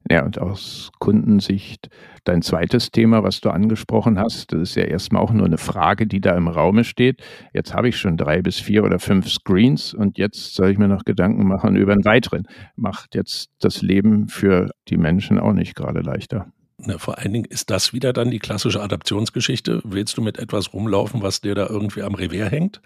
Ja, 0.09 0.23
und 0.23 0.39
aus 0.39 0.91
Kundensicht 0.99 1.89
dein 2.23 2.41
zweites 2.41 2.91
Thema, 2.91 3.23
was 3.23 3.41
du 3.41 3.49
angesprochen 3.49 4.19
hast, 4.19 4.53
das 4.53 4.61
ist 4.69 4.75
ja 4.75 4.83
erstmal 4.83 5.21
auch 5.21 5.33
nur 5.33 5.45
eine 5.45 5.57
Frage, 5.57 6.07
die 6.07 6.21
da 6.21 6.35
im 6.35 6.47
Raume 6.47 6.85
steht. 6.85 7.21
Jetzt 7.53 7.73
habe 7.73 7.89
ich 7.89 7.97
schon 7.97 8.15
drei 8.15 8.41
bis 8.41 8.57
vier 8.57 8.83
oder 8.83 8.99
fünf 8.99 9.29
Screens 9.29 9.93
und 9.93 10.17
jetzt 10.17 10.55
soll 10.55 10.69
ich 10.69 10.77
mir 10.77 10.87
noch 10.87 11.03
Gedanken 11.03 11.45
machen 11.47 11.75
über 11.75 11.91
einen 11.91 12.05
weiteren. 12.05 12.47
Macht 12.75 13.15
jetzt 13.15 13.49
das 13.59 13.81
Leben 13.81 14.29
für 14.29 14.69
die 14.87 14.97
Menschen 14.97 15.39
auch 15.39 15.53
nicht 15.53 15.75
gerade 15.75 15.99
leichter. 15.99 16.47
Na, 16.79 16.99
vor 16.99 17.17
allen 17.17 17.33
Dingen 17.33 17.45
ist 17.45 17.71
das 17.71 17.91
wieder 17.91 18.13
dann 18.13 18.29
die 18.29 18.37
klassische 18.37 18.81
Adaptionsgeschichte. 18.81 19.81
Willst 19.83 20.15
du 20.15 20.21
mit 20.21 20.37
etwas 20.37 20.73
rumlaufen, 20.73 21.23
was 21.23 21.41
dir 21.41 21.55
da 21.55 21.65
irgendwie 21.67 22.03
am 22.03 22.13
Revier 22.13 22.45
hängt? 22.49 22.81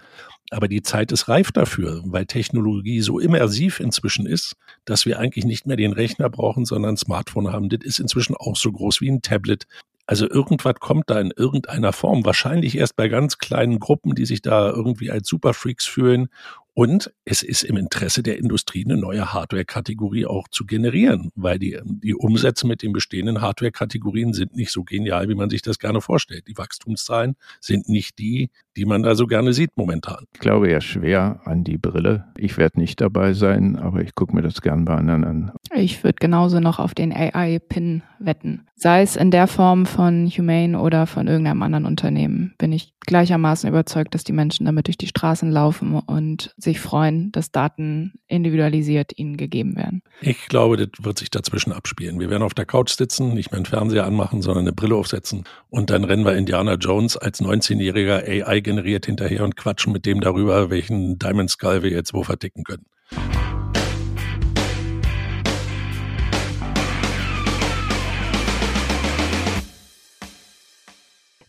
Aber 0.50 0.70
die 0.70 0.82
Zeit 0.82 1.12
ist 1.12 1.28
reif 1.28 1.52
dafür, 1.52 2.02
weil 2.06 2.26
Technologie 2.26 3.02
so 3.02 3.20
immersiv 3.20 3.82
inzwischen 3.82 4.26
ist, 4.26 4.56
dass 4.86 5.06
wir 5.06 5.20
eigentlich 5.20 5.44
nicht 5.44 5.68
mehr 5.68 5.76
den 5.76 5.92
Rechner 5.92 6.30
brauchen, 6.30 6.64
sondern 6.64 6.94
ein 6.94 6.98
Smartphone 6.98 7.52
haben. 7.52 7.68
Das 7.68 7.82
ist 7.84 8.00
inzwischen 8.00 8.36
auch 8.36 8.56
so 8.56 8.72
groß 8.72 9.02
wie 9.02 9.12
ein 9.12 9.22
Tablet. 9.22 9.68
Also 10.08 10.30
irgendwas 10.30 10.76
kommt 10.80 11.10
da 11.10 11.20
in 11.20 11.32
irgendeiner 11.36 11.92
Form. 11.92 12.24
Wahrscheinlich 12.24 12.78
erst 12.78 12.96
bei 12.96 13.10
ganz 13.10 13.40
kleinen 13.40 13.80
Gruppen, 13.80 14.16
die 14.16 14.26
sich 14.26 14.42
da 14.42 14.70
irgendwie 14.70 15.12
als 15.12 15.28
Superfreaks 15.28 15.86
fühlen 15.86 16.30
und 16.74 17.12
es 17.26 17.44
ist 17.44 17.64
im 17.64 17.76
Interesse 17.76 18.24
der 18.24 18.38
Industrie, 18.38 18.86
eine 18.86 18.98
neue 18.98 19.34
Hardware-Kategorie 19.34 20.26
auch 20.26 20.48
zu 20.48 20.66
generieren, 20.66 21.32
weil 21.36 21.60
die, 21.60 21.78
die 21.84 22.16
Umsätze 22.16 22.66
mit 22.66 22.82
den 22.82 22.94
bestehenden 22.94 23.42
Hardware-Kategorien 23.42 24.34
sind 24.34 24.56
nicht 24.56 24.72
so 24.72 24.84
genial, 24.84 25.28
wie 25.28 25.36
man 25.36 25.50
sich 25.50 25.62
das 25.62 25.80
gerne 25.80 26.00
vorstellt. 26.00 26.48
Die 26.48 26.58
Wachstumszahlen 26.58 27.36
sind 27.60 27.90
nicht 27.90 28.20
die, 28.20 28.52
die 28.78 28.86
man 28.86 29.04
da 29.04 29.16
so 29.16 29.28
gerne 29.28 29.52
sieht 29.52 29.72
momentan. 29.76 30.26
Ich 30.34 30.40
glaube 30.40 30.72
ja 30.72 30.80
schwer 30.80 31.42
an 31.46 31.66
die 31.66 31.78
Brille. 31.78 32.32
Ich 32.38 32.58
werde 32.58 32.80
nicht 32.80 33.02
dabei 33.02 33.34
sein, 33.34 33.76
aber 33.76 34.02
ich 34.02 34.16
gucke 34.16 34.34
mir 34.34 34.42
das 34.42 34.62
gern 34.62 34.86
bei 34.86 34.96
anderen 34.96 35.24
an. 35.26 35.52
Ich 35.82 36.04
würde 36.04 36.18
genauso 36.20 36.60
noch 36.60 36.78
auf 36.78 36.94
den 36.94 37.12
AI-Pin 37.12 38.04
wetten. 38.20 38.68
Sei 38.76 39.02
es 39.02 39.16
in 39.16 39.32
der 39.32 39.48
Form 39.48 39.88
von 39.88 40.28
Humane 40.30 40.80
oder 40.80 41.08
von 41.08 41.28
irgendeinem 41.28 41.64
anderen 41.64 41.86
Unternehmen, 41.86 42.54
bin 42.60 42.72
ich 42.72 42.94
gleichermaßen 43.00 43.68
überzeugt, 43.68 44.14
dass 44.14 44.24
die 44.24 44.32
Menschen 44.32 44.68
damit 44.68 44.86
durch 44.86 44.98
die 45.00 45.08
Straßen 45.08 45.50
laufen 45.50 45.96
und 45.96 46.54
sich 46.56 46.80
freuen, 46.80 47.32
dass 47.32 47.52
Daten 47.52 48.14
individualisiert 48.28 49.18
ihnen 49.18 49.38
gegeben 49.38 49.76
werden? 49.76 50.04
Ich 50.22 50.48
glaube, 50.50 50.78
das 50.78 51.04
wird 51.04 51.18
sich 51.18 51.32
dazwischen 51.32 51.74
abspielen. 51.74 52.20
Wir 52.20 52.30
werden 52.30 52.44
auf 52.44 52.54
der 52.54 52.66
Couch 52.66 52.92
sitzen, 52.92 53.34
nicht 53.34 53.50
mehr 53.50 53.58
einen 53.58 53.66
Fernseher 53.66 54.06
anmachen, 54.06 54.44
sondern 54.44 54.66
eine 54.66 54.74
Brille 54.74 54.96
aufsetzen 54.96 55.46
und 55.70 55.90
dann 55.90 56.04
rennen 56.04 56.26
wir 56.26 56.36
Indiana 56.36 56.76
Jones 56.76 57.18
als 57.18 57.42
19-jähriger 57.42 58.24
AI 58.24 58.60
generiert 58.60 59.08
hinterher 59.08 59.44
und 59.44 59.58
quatschen 59.58 59.94
mit 59.94 60.06
dem 60.06 60.22
darüber, 60.22 60.70
welchen 60.70 61.18
Diamond 61.18 61.50
Skull 61.50 61.82
wir 61.82 61.90
jetzt 61.90 62.14
wo 62.14 62.22
verticken 62.22 62.64
können. 62.64 62.86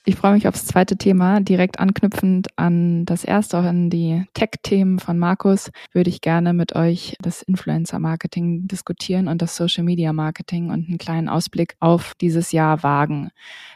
Ich 0.04 0.16
freue 0.16 0.32
mich 0.32 0.48
aufs 0.48 0.66
zweite 0.66 0.96
Thema. 0.96 1.40
Direkt 1.40 1.78
anknüpfend 1.78 2.48
an 2.56 3.04
das 3.04 3.22
erste, 3.22 3.56
auch 3.58 3.62
an 3.62 3.88
die 3.88 4.24
Tech-Themen 4.34 4.98
von 4.98 5.16
Markus, 5.16 5.70
würde 5.92 6.10
ich 6.10 6.20
gerne 6.20 6.52
mit 6.52 6.74
euch 6.74 7.16
das 7.20 7.42
Influencer-Marketing 7.42 8.66
diskutieren 8.66 9.28
und 9.28 9.40
das 9.40 9.54
Social-Media-Marketing 9.54 10.70
und 10.70 10.88
einen 10.88 10.98
kleinen 10.98 11.28
Ausblick 11.28 11.76
auf 11.78 12.14
dieses 12.20 12.50
Jahr 12.50 12.82
wagen. 12.82 13.30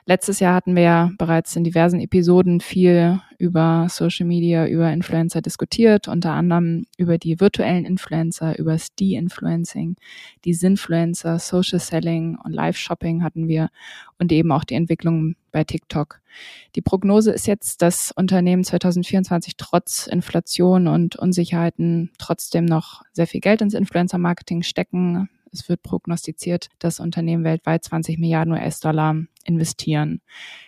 Letztes 0.04 0.40
Jahr 0.40 0.56
hatten 0.56 0.74
wir 0.74 0.82
ja 0.82 1.10
bereits 1.16 1.54
in 1.54 1.62
diversen 1.62 2.00
Episoden 2.00 2.60
viel 2.60 3.20
über 3.38 3.86
Social 3.90 4.26
Media, 4.26 4.66
über 4.66 4.92
Influencer 4.92 5.42
diskutiert, 5.42 6.08
unter 6.08 6.32
anderem 6.32 6.86
über 6.96 7.18
die 7.18 7.40
virtuellen 7.40 7.84
Influencer, 7.84 8.58
über 8.58 8.72
das 8.72 8.94
De-Influencing, 8.94 9.96
die 10.44 10.54
Sinfluencer, 10.54 11.38
Social 11.38 11.80
Selling 11.80 12.36
und 12.42 12.52
Live-Shopping 12.52 13.22
hatten 13.22 13.48
wir 13.48 13.70
und 14.18 14.32
eben 14.32 14.52
auch 14.52 14.64
die 14.64 14.74
Entwicklung 14.74 15.36
bei 15.52 15.64
TikTok. 15.64 16.20
Die 16.74 16.82
Prognose 16.82 17.32
ist 17.32 17.46
jetzt, 17.46 17.82
dass 17.82 18.12
Unternehmen 18.12 18.64
2024 18.64 19.56
trotz 19.56 20.06
Inflation 20.06 20.86
und 20.86 21.16
Unsicherheiten 21.16 22.10
trotzdem 22.18 22.64
noch 22.64 23.02
sehr 23.12 23.26
viel 23.26 23.40
Geld 23.40 23.62
ins 23.62 23.74
Influencer-Marketing 23.74 24.62
stecken. 24.62 25.28
Es 25.52 25.68
wird 25.68 25.82
prognostiziert, 25.82 26.68
dass 26.78 27.00
Unternehmen 27.00 27.44
weltweit 27.44 27.84
20 27.84 28.18
Milliarden 28.18 28.52
US-Dollar 28.52 29.16
investieren. 29.44 30.20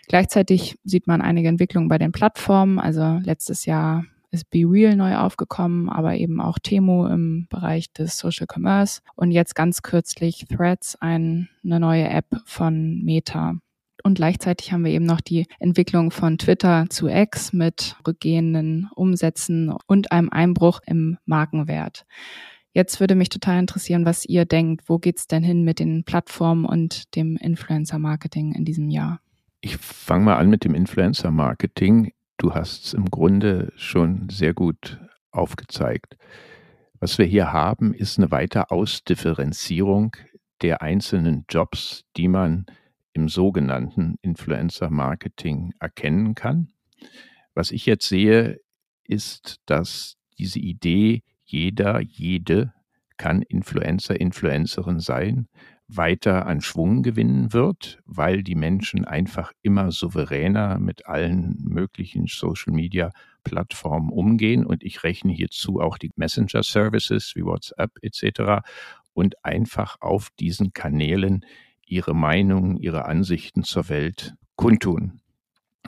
Gleichzeitig 0.06 0.78
sieht 0.84 1.06
man 1.06 1.20
einige 1.20 1.48
Entwicklungen 1.48 1.88
bei 1.88 1.98
den 1.98 2.12
Plattformen. 2.12 2.78
Also 2.78 3.18
letztes 3.22 3.66
Jahr 3.66 4.04
ist 4.30 4.50
BeReal 4.50 4.96
neu 4.96 5.16
aufgekommen, 5.16 5.88
aber 5.88 6.16
eben 6.16 6.40
auch 6.40 6.58
Temo 6.58 7.06
im 7.06 7.46
Bereich 7.48 7.92
des 7.92 8.18
Social 8.18 8.46
Commerce 8.52 9.00
und 9.16 9.30
jetzt 9.30 9.54
ganz 9.54 9.82
kürzlich 9.82 10.46
Threads, 10.48 10.96
ein, 11.00 11.48
eine 11.64 11.80
neue 11.80 12.08
App 12.08 12.26
von 12.44 13.02
Meta. 13.02 13.54
Und 14.04 14.14
gleichzeitig 14.14 14.72
haben 14.72 14.84
wir 14.84 14.92
eben 14.92 15.06
noch 15.06 15.20
die 15.20 15.46
Entwicklung 15.58 16.10
von 16.10 16.38
Twitter 16.38 16.86
zu 16.88 17.08
X 17.08 17.52
mit 17.52 17.96
rückgehenden 18.06 18.88
Umsätzen 18.94 19.74
und 19.86 20.12
einem 20.12 20.30
Einbruch 20.30 20.80
im 20.86 21.18
Markenwert. 21.24 22.06
Jetzt 22.78 23.00
würde 23.00 23.16
mich 23.16 23.28
total 23.28 23.58
interessieren, 23.58 24.04
was 24.04 24.24
ihr 24.24 24.44
denkt. 24.44 24.88
Wo 24.88 24.98
geht's 24.98 25.26
denn 25.26 25.42
hin 25.42 25.64
mit 25.64 25.80
den 25.80 26.04
Plattformen 26.04 26.64
und 26.64 27.16
dem 27.16 27.36
Influencer-Marketing 27.36 28.54
in 28.54 28.64
diesem 28.64 28.88
Jahr? 28.88 29.20
Ich 29.60 29.76
fange 29.78 30.26
mal 30.26 30.36
an 30.36 30.48
mit 30.48 30.62
dem 30.62 30.76
Influencer-Marketing. 30.76 32.12
Du 32.36 32.54
hast 32.54 32.84
es 32.84 32.94
im 32.94 33.06
Grunde 33.06 33.72
schon 33.74 34.28
sehr 34.30 34.54
gut 34.54 35.00
aufgezeigt. 35.32 36.16
Was 37.00 37.18
wir 37.18 37.26
hier 37.26 37.52
haben, 37.52 37.94
ist 37.94 38.16
eine 38.16 38.30
weiter 38.30 38.70
Ausdifferenzierung 38.70 40.16
der 40.62 40.80
einzelnen 40.80 41.46
Jobs, 41.48 42.04
die 42.16 42.28
man 42.28 42.64
im 43.12 43.28
sogenannten 43.28 44.18
Influencer-Marketing 44.22 45.74
erkennen 45.80 46.36
kann. 46.36 46.68
Was 47.54 47.72
ich 47.72 47.86
jetzt 47.86 48.08
sehe, 48.08 48.60
ist, 49.02 49.56
dass 49.66 50.16
diese 50.38 50.60
Idee, 50.60 51.24
jeder, 51.50 52.00
jede 52.00 52.72
kann 53.16 53.42
Influencer, 53.42 54.20
Influencerin 54.20 55.00
sein, 55.00 55.48
weiter 55.88 56.46
an 56.46 56.60
Schwung 56.60 57.02
gewinnen 57.02 57.52
wird, 57.52 57.98
weil 58.04 58.42
die 58.42 58.54
Menschen 58.54 59.04
einfach 59.06 59.52
immer 59.62 59.90
souveräner 59.90 60.78
mit 60.78 61.06
allen 61.06 61.56
möglichen 61.58 62.26
Social-Media-Plattformen 62.26 64.10
umgehen. 64.10 64.66
Und 64.66 64.82
ich 64.82 65.02
rechne 65.02 65.32
hierzu 65.32 65.80
auch 65.80 65.96
die 65.96 66.10
Messenger-Services 66.14 67.32
wie 67.34 67.44
WhatsApp 67.44 67.92
etc. 68.02 68.62
und 69.14 69.42
einfach 69.44 69.96
auf 70.00 70.28
diesen 70.38 70.72
Kanälen 70.74 71.44
ihre 71.86 72.14
Meinungen, 72.14 72.76
ihre 72.76 73.06
Ansichten 73.06 73.64
zur 73.64 73.88
Welt 73.88 74.34
kundtun. 74.56 75.20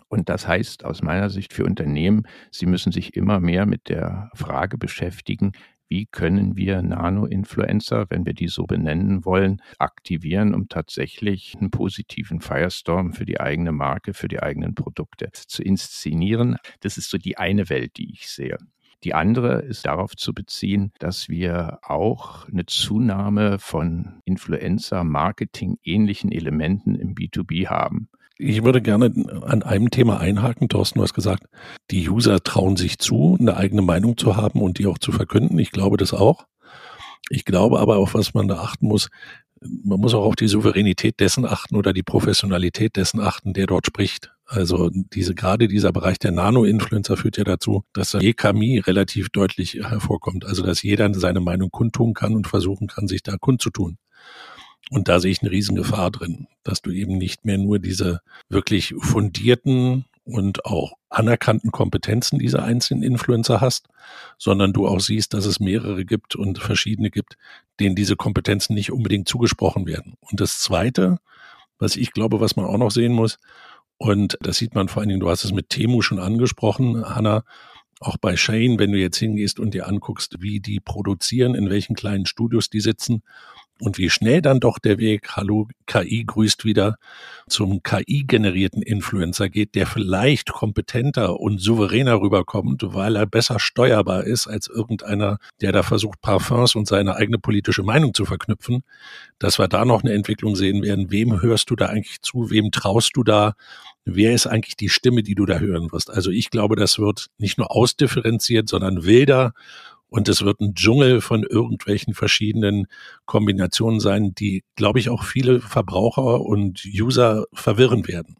Und 0.08 0.28
das 0.28 0.46
heißt 0.46 0.84
aus 0.84 1.02
meiner 1.02 1.30
Sicht 1.30 1.52
für 1.52 1.64
Unternehmen, 1.64 2.22
sie 2.50 2.66
müssen 2.66 2.92
sich 2.92 3.14
immer 3.14 3.40
mehr 3.40 3.66
mit 3.66 3.88
der 3.88 4.30
Frage 4.34 4.76
beschäftigen, 4.76 5.52
wie 5.90 6.06
können 6.06 6.56
wir 6.56 6.82
Nano-Influencer, 6.82 8.06
wenn 8.10 8.24
wir 8.24 8.32
die 8.32 8.46
so 8.46 8.64
benennen 8.64 9.24
wollen, 9.24 9.60
aktivieren, 9.78 10.54
um 10.54 10.68
tatsächlich 10.68 11.56
einen 11.58 11.72
positiven 11.72 12.40
Firestorm 12.40 13.12
für 13.12 13.24
die 13.24 13.40
eigene 13.40 13.72
Marke, 13.72 14.14
für 14.14 14.28
die 14.28 14.40
eigenen 14.40 14.76
Produkte 14.76 15.30
zu 15.32 15.64
inszenieren. 15.64 16.56
Das 16.78 16.96
ist 16.96 17.10
so 17.10 17.18
die 17.18 17.38
eine 17.38 17.68
Welt, 17.70 17.96
die 17.96 18.12
ich 18.12 18.28
sehe. 18.28 18.56
Die 19.02 19.14
andere 19.14 19.62
ist 19.62 19.86
darauf 19.86 20.14
zu 20.14 20.32
beziehen, 20.32 20.92
dass 20.98 21.28
wir 21.28 21.78
auch 21.82 22.46
eine 22.48 22.66
Zunahme 22.66 23.58
von 23.58 24.20
Influencer-Marketing 24.26 25.78
ähnlichen 25.82 26.30
Elementen 26.30 26.94
im 26.94 27.14
B2B 27.14 27.66
haben. 27.66 28.10
Ich 28.42 28.64
würde 28.64 28.80
gerne 28.80 29.12
an 29.42 29.62
einem 29.62 29.90
Thema 29.90 30.18
einhaken. 30.18 30.70
Thorsten, 30.70 30.98
du 30.98 31.02
hast 31.02 31.12
gesagt, 31.12 31.44
die 31.90 32.08
User 32.08 32.42
trauen 32.42 32.76
sich 32.76 32.98
zu, 32.98 33.36
eine 33.38 33.56
eigene 33.56 33.82
Meinung 33.82 34.16
zu 34.16 34.36
haben 34.36 34.62
und 34.62 34.78
die 34.78 34.86
auch 34.86 34.96
zu 34.96 35.12
verkünden. 35.12 35.58
Ich 35.58 35.72
glaube 35.72 35.98
das 35.98 36.14
auch. 36.14 36.46
Ich 37.28 37.44
glaube 37.44 37.80
aber, 37.80 37.98
auf 37.98 38.14
was 38.14 38.32
man 38.32 38.48
da 38.48 38.60
achten 38.60 38.86
muss, 38.86 39.10
man 39.60 40.00
muss 40.00 40.14
auch 40.14 40.24
auf 40.24 40.36
die 40.36 40.48
Souveränität 40.48 41.20
dessen 41.20 41.44
achten 41.44 41.76
oder 41.76 41.92
die 41.92 42.02
Professionalität 42.02 42.96
dessen 42.96 43.20
achten, 43.20 43.52
der 43.52 43.66
dort 43.66 43.86
spricht. 43.86 44.32
Also 44.46 44.90
diese, 44.90 45.34
gerade 45.34 45.68
dieser 45.68 45.92
Bereich 45.92 46.18
der 46.18 46.32
Nano-Influencer 46.32 47.18
führt 47.18 47.36
ja 47.36 47.44
dazu, 47.44 47.84
dass 47.92 48.12
der 48.12 48.22
Ekami 48.22 48.78
relativ 48.78 49.28
deutlich 49.28 49.74
hervorkommt. 49.74 50.46
Also 50.46 50.62
dass 50.64 50.82
jeder 50.82 51.12
seine 51.12 51.40
Meinung 51.40 51.70
kundtun 51.70 52.14
kann 52.14 52.34
und 52.34 52.46
versuchen 52.46 52.88
kann, 52.88 53.06
sich 53.06 53.22
da 53.22 53.36
kundzutun. 53.36 53.98
Und 54.88 55.08
da 55.08 55.20
sehe 55.20 55.30
ich 55.30 55.42
eine 55.42 55.50
Riesengefahr 55.50 56.10
drin, 56.10 56.48
dass 56.64 56.82
du 56.82 56.90
eben 56.90 57.18
nicht 57.18 57.44
mehr 57.44 57.58
nur 57.58 57.78
diese 57.78 58.20
wirklich 58.48 58.94
fundierten 58.98 60.04
und 60.24 60.64
auch 60.64 60.94
anerkannten 61.08 61.70
Kompetenzen 61.70 62.38
dieser 62.38 62.62
einzelnen 62.62 63.02
Influencer 63.02 63.60
hast, 63.60 63.88
sondern 64.38 64.72
du 64.72 64.86
auch 64.86 65.00
siehst, 65.00 65.34
dass 65.34 65.44
es 65.44 65.60
mehrere 65.60 66.04
gibt 66.04 66.36
und 66.36 66.58
verschiedene 66.58 67.10
gibt, 67.10 67.36
denen 67.78 67.96
diese 67.96 68.16
Kompetenzen 68.16 68.74
nicht 68.74 68.92
unbedingt 68.92 69.28
zugesprochen 69.28 69.86
werden. 69.86 70.14
Und 70.20 70.40
das 70.40 70.60
Zweite, 70.60 71.18
was 71.78 71.96
ich 71.96 72.12
glaube, 72.12 72.40
was 72.40 72.56
man 72.56 72.66
auch 72.66 72.78
noch 72.78 72.90
sehen 72.90 73.12
muss, 73.12 73.38
und 73.96 74.38
das 74.40 74.56
sieht 74.56 74.74
man 74.74 74.88
vor 74.88 75.00
allen 75.00 75.10
Dingen, 75.10 75.20
du 75.20 75.28
hast 75.28 75.44
es 75.44 75.52
mit 75.52 75.68
Temu 75.68 76.00
schon 76.00 76.20
angesprochen, 76.20 77.04
Hanna, 77.04 77.44
auch 78.00 78.16
bei 78.16 78.36
Shane, 78.36 78.78
wenn 78.78 78.92
du 78.92 78.98
jetzt 78.98 79.18
hingehst 79.18 79.60
und 79.60 79.74
dir 79.74 79.86
anguckst, 79.86 80.40
wie 80.40 80.60
die 80.60 80.80
produzieren, 80.80 81.54
in 81.54 81.68
welchen 81.68 81.94
kleinen 81.94 82.24
Studios 82.24 82.70
die 82.70 82.80
sitzen 82.80 83.22
und 83.80 83.98
wie 83.98 84.10
schnell 84.10 84.42
dann 84.42 84.60
doch 84.60 84.78
der 84.78 84.98
Weg, 84.98 85.36
hallo, 85.36 85.68
KI 85.86 86.24
grüßt 86.24 86.64
wieder, 86.64 86.96
zum 87.48 87.82
KI-generierten 87.82 88.82
Influencer 88.82 89.48
geht, 89.48 89.74
der 89.74 89.86
vielleicht 89.86 90.52
kompetenter 90.52 91.40
und 91.40 91.60
souveräner 91.60 92.20
rüberkommt, 92.20 92.82
weil 92.94 93.16
er 93.16 93.26
besser 93.26 93.58
steuerbar 93.58 94.24
ist 94.24 94.46
als 94.46 94.68
irgendeiner, 94.68 95.38
der 95.60 95.72
da 95.72 95.82
versucht, 95.82 96.20
Parfums 96.20 96.74
und 96.74 96.86
seine 96.86 97.16
eigene 97.16 97.38
politische 97.38 97.82
Meinung 97.82 98.14
zu 98.14 98.24
verknüpfen, 98.24 98.82
dass 99.38 99.58
wir 99.58 99.68
da 99.68 99.84
noch 99.84 100.02
eine 100.02 100.12
Entwicklung 100.12 100.56
sehen 100.56 100.82
werden. 100.82 101.10
Wem 101.10 101.42
hörst 101.42 101.70
du 101.70 101.76
da 101.76 101.86
eigentlich 101.86 102.20
zu? 102.22 102.50
Wem 102.50 102.70
traust 102.70 103.16
du 103.16 103.24
da? 103.24 103.54
Wer 104.04 104.32
ist 104.32 104.46
eigentlich 104.46 104.76
die 104.76 104.88
Stimme, 104.88 105.22
die 105.22 105.34
du 105.34 105.46
da 105.46 105.58
hören 105.58 105.92
wirst? 105.92 106.10
Also 106.10 106.30
ich 106.30 106.50
glaube, 106.50 106.76
das 106.76 106.98
wird 106.98 107.26
nicht 107.38 107.58
nur 107.58 107.70
ausdifferenziert, 107.70 108.68
sondern 108.68 109.04
wilder 109.04 109.52
und 110.10 110.28
es 110.28 110.44
wird 110.44 110.60
ein 110.60 110.74
Dschungel 110.74 111.20
von 111.20 111.44
irgendwelchen 111.44 112.14
verschiedenen 112.14 112.86
Kombinationen 113.24 114.00
sein, 114.00 114.34
die, 114.34 114.64
glaube 114.76 114.98
ich, 114.98 115.08
auch 115.08 115.24
viele 115.24 115.60
Verbraucher 115.60 116.40
und 116.40 116.84
User 116.84 117.46
verwirren 117.52 118.06
werden. 118.08 118.36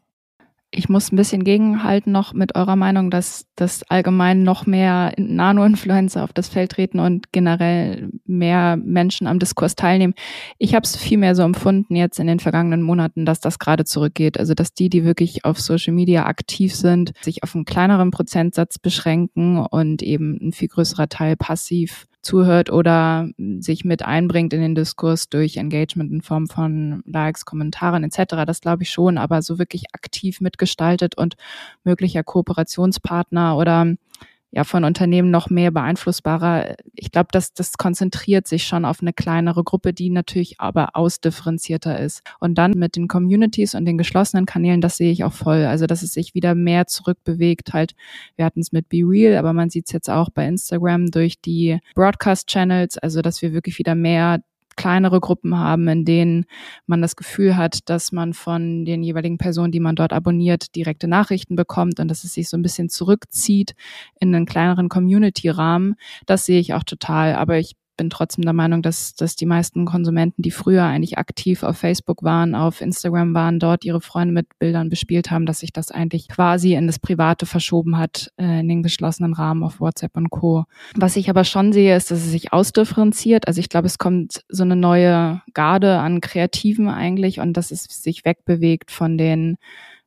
Ich 0.73 0.87
muss 0.87 1.11
ein 1.11 1.17
bisschen 1.17 1.43
gegenhalten 1.43 2.13
noch 2.13 2.31
mit 2.33 2.55
eurer 2.55 2.77
Meinung, 2.77 3.11
dass 3.11 3.45
das 3.57 3.83
allgemein 3.89 4.43
noch 4.43 4.65
mehr 4.65 5.11
Nano-Influencer 5.17 6.23
auf 6.23 6.31
das 6.31 6.47
Feld 6.47 6.71
treten 6.71 6.99
und 6.99 7.33
generell 7.33 8.09
mehr 8.25 8.77
Menschen 8.77 9.27
am 9.27 9.37
Diskurs 9.37 9.75
teilnehmen. 9.75 10.13
Ich 10.59 10.73
habe 10.73 10.85
es 10.85 10.95
viel 10.95 11.17
mehr 11.17 11.35
so 11.35 11.43
empfunden 11.43 11.97
jetzt 11.97 12.19
in 12.19 12.27
den 12.27 12.39
vergangenen 12.39 12.83
Monaten, 12.83 13.25
dass 13.25 13.41
das 13.41 13.59
gerade 13.59 13.83
zurückgeht. 13.83 14.39
Also 14.39 14.53
dass 14.53 14.73
die, 14.73 14.87
die 14.87 15.03
wirklich 15.03 15.43
auf 15.43 15.59
Social 15.59 15.93
Media 15.93 16.25
aktiv 16.25 16.73
sind, 16.73 17.11
sich 17.19 17.43
auf 17.43 17.53
einen 17.53 17.65
kleineren 17.65 18.11
Prozentsatz 18.11 18.79
beschränken 18.79 19.57
und 19.57 20.01
eben 20.01 20.39
ein 20.41 20.53
viel 20.53 20.69
größerer 20.69 21.09
Teil 21.09 21.35
passiv 21.35 22.07
zuhört 22.21 22.71
oder 22.71 23.29
sich 23.59 23.83
mit 23.83 24.03
einbringt 24.03 24.53
in 24.53 24.61
den 24.61 24.75
Diskurs 24.75 25.29
durch 25.29 25.57
Engagement 25.57 26.11
in 26.11 26.21
Form 26.21 26.47
von 26.47 27.01
Likes, 27.05 27.45
Kommentaren 27.45 28.03
etc. 28.03 28.45
Das 28.45 28.61
glaube 28.61 28.83
ich 28.83 28.89
schon, 28.89 29.17
aber 29.17 29.41
so 29.41 29.57
wirklich 29.57 29.85
aktiv 29.93 30.41
mitgestaltet 30.41 31.17
und 31.17 31.35
möglicher 31.83 32.23
Kooperationspartner 32.23 33.57
oder 33.57 33.95
ja 34.51 34.65
von 34.65 34.83
Unternehmen 34.83 35.31
noch 35.31 35.49
mehr 35.49 35.71
beeinflussbarer. 35.71 36.75
Ich 36.93 37.11
glaube, 37.11 37.29
dass 37.31 37.53
das 37.53 37.73
konzentriert 37.77 38.47
sich 38.47 38.65
schon 38.65 38.85
auf 38.85 39.01
eine 39.01 39.13
kleinere 39.13 39.63
Gruppe, 39.63 39.93
die 39.93 40.09
natürlich 40.09 40.59
aber 40.59 40.95
ausdifferenzierter 40.95 41.99
ist. 41.99 42.21
Und 42.39 42.55
dann 42.57 42.71
mit 42.71 42.95
den 42.95 43.07
Communities 43.07 43.75
und 43.75 43.85
den 43.85 43.97
geschlossenen 43.97 44.45
Kanälen, 44.45 44.81
das 44.81 44.97
sehe 44.97 45.11
ich 45.11 45.23
auch 45.23 45.33
voll. 45.33 45.65
Also 45.65 45.87
dass 45.87 46.03
es 46.03 46.13
sich 46.13 46.35
wieder 46.35 46.53
mehr 46.53 46.87
zurückbewegt. 46.87 47.73
Halt, 47.73 47.95
wir 48.35 48.45
hatten 48.45 48.59
es 48.59 48.71
mit 48.71 48.89
Be 48.89 49.03
Real, 49.03 49.37
aber 49.37 49.53
man 49.53 49.69
sieht 49.69 49.87
es 49.87 49.93
jetzt 49.93 50.09
auch 50.09 50.29
bei 50.29 50.45
Instagram 50.45 51.11
durch 51.11 51.39
die 51.39 51.79
Broadcast-Channels, 51.95 52.97
also 52.97 53.21
dass 53.21 53.41
wir 53.41 53.53
wirklich 53.53 53.79
wieder 53.79 53.95
mehr 53.95 54.41
kleinere 54.81 55.19
Gruppen 55.19 55.59
haben, 55.59 55.87
in 55.87 56.05
denen 56.05 56.45
man 56.87 57.03
das 57.03 57.15
Gefühl 57.15 57.55
hat, 57.55 57.87
dass 57.87 58.11
man 58.11 58.33
von 58.33 58.83
den 58.83 59.03
jeweiligen 59.03 59.37
Personen, 59.37 59.71
die 59.71 59.79
man 59.79 59.95
dort 59.95 60.11
abonniert, 60.11 60.75
direkte 60.75 61.07
Nachrichten 61.07 61.55
bekommt 61.55 61.99
und 61.99 62.07
dass 62.07 62.23
es 62.23 62.33
sich 62.33 62.49
so 62.49 62.57
ein 62.57 62.63
bisschen 62.63 62.89
zurückzieht 62.89 63.75
in 64.19 64.33
einen 64.33 64.47
kleineren 64.47 64.89
Community-Rahmen. 64.89 65.97
Das 66.25 66.47
sehe 66.47 66.59
ich 66.59 66.73
auch 66.73 66.83
total. 66.83 67.35
Aber 67.35 67.59
ich 67.59 67.75
bin 68.01 68.09
trotzdem 68.09 68.43
der 68.43 68.53
Meinung, 68.53 68.81
dass, 68.81 69.13
dass 69.13 69.35
die 69.35 69.45
meisten 69.45 69.85
Konsumenten, 69.85 70.41
die 70.41 70.49
früher 70.49 70.85
eigentlich 70.85 71.19
aktiv 71.19 71.61
auf 71.61 71.77
Facebook 71.77 72.23
waren, 72.23 72.55
auf 72.55 72.81
Instagram 72.81 73.35
waren, 73.35 73.59
dort 73.59 73.85
ihre 73.85 74.01
Freunde 74.01 74.33
mit 74.33 74.47
Bildern 74.57 74.89
bespielt 74.89 75.29
haben, 75.29 75.45
dass 75.45 75.59
sich 75.59 75.71
das 75.71 75.91
eigentlich 75.91 76.27
quasi 76.27 76.73
in 76.73 76.87
das 76.87 76.97
Private 76.97 77.45
verschoben 77.45 77.99
hat, 77.99 78.31
äh, 78.37 78.61
in 78.61 78.69
den 78.69 78.81
geschlossenen 78.81 79.33
Rahmen 79.33 79.61
auf 79.61 79.79
WhatsApp 79.79 80.17
und 80.17 80.31
Co. 80.31 80.65
Was 80.95 81.15
ich 81.15 81.29
aber 81.29 81.43
schon 81.43 81.73
sehe, 81.73 81.95
ist, 81.95 82.09
dass 82.09 82.25
es 82.25 82.31
sich 82.31 82.51
ausdifferenziert. 82.51 83.47
Also 83.47 83.59
ich 83.59 83.69
glaube, 83.69 83.85
es 83.85 83.99
kommt 83.99 84.43
so 84.49 84.63
eine 84.63 84.75
neue 84.75 85.43
Garde 85.53 85.99
an 85.99 86.21
Kreativen 86.21 86.89
eigentlich 86.89 87.39
und 87.39 87.53
dass 87.53 87.69
es 87.69 87.83
sich 87.83 88.25
wegbewegt 88.25 88.89
von 88.89 89.15
den 89.19 89.57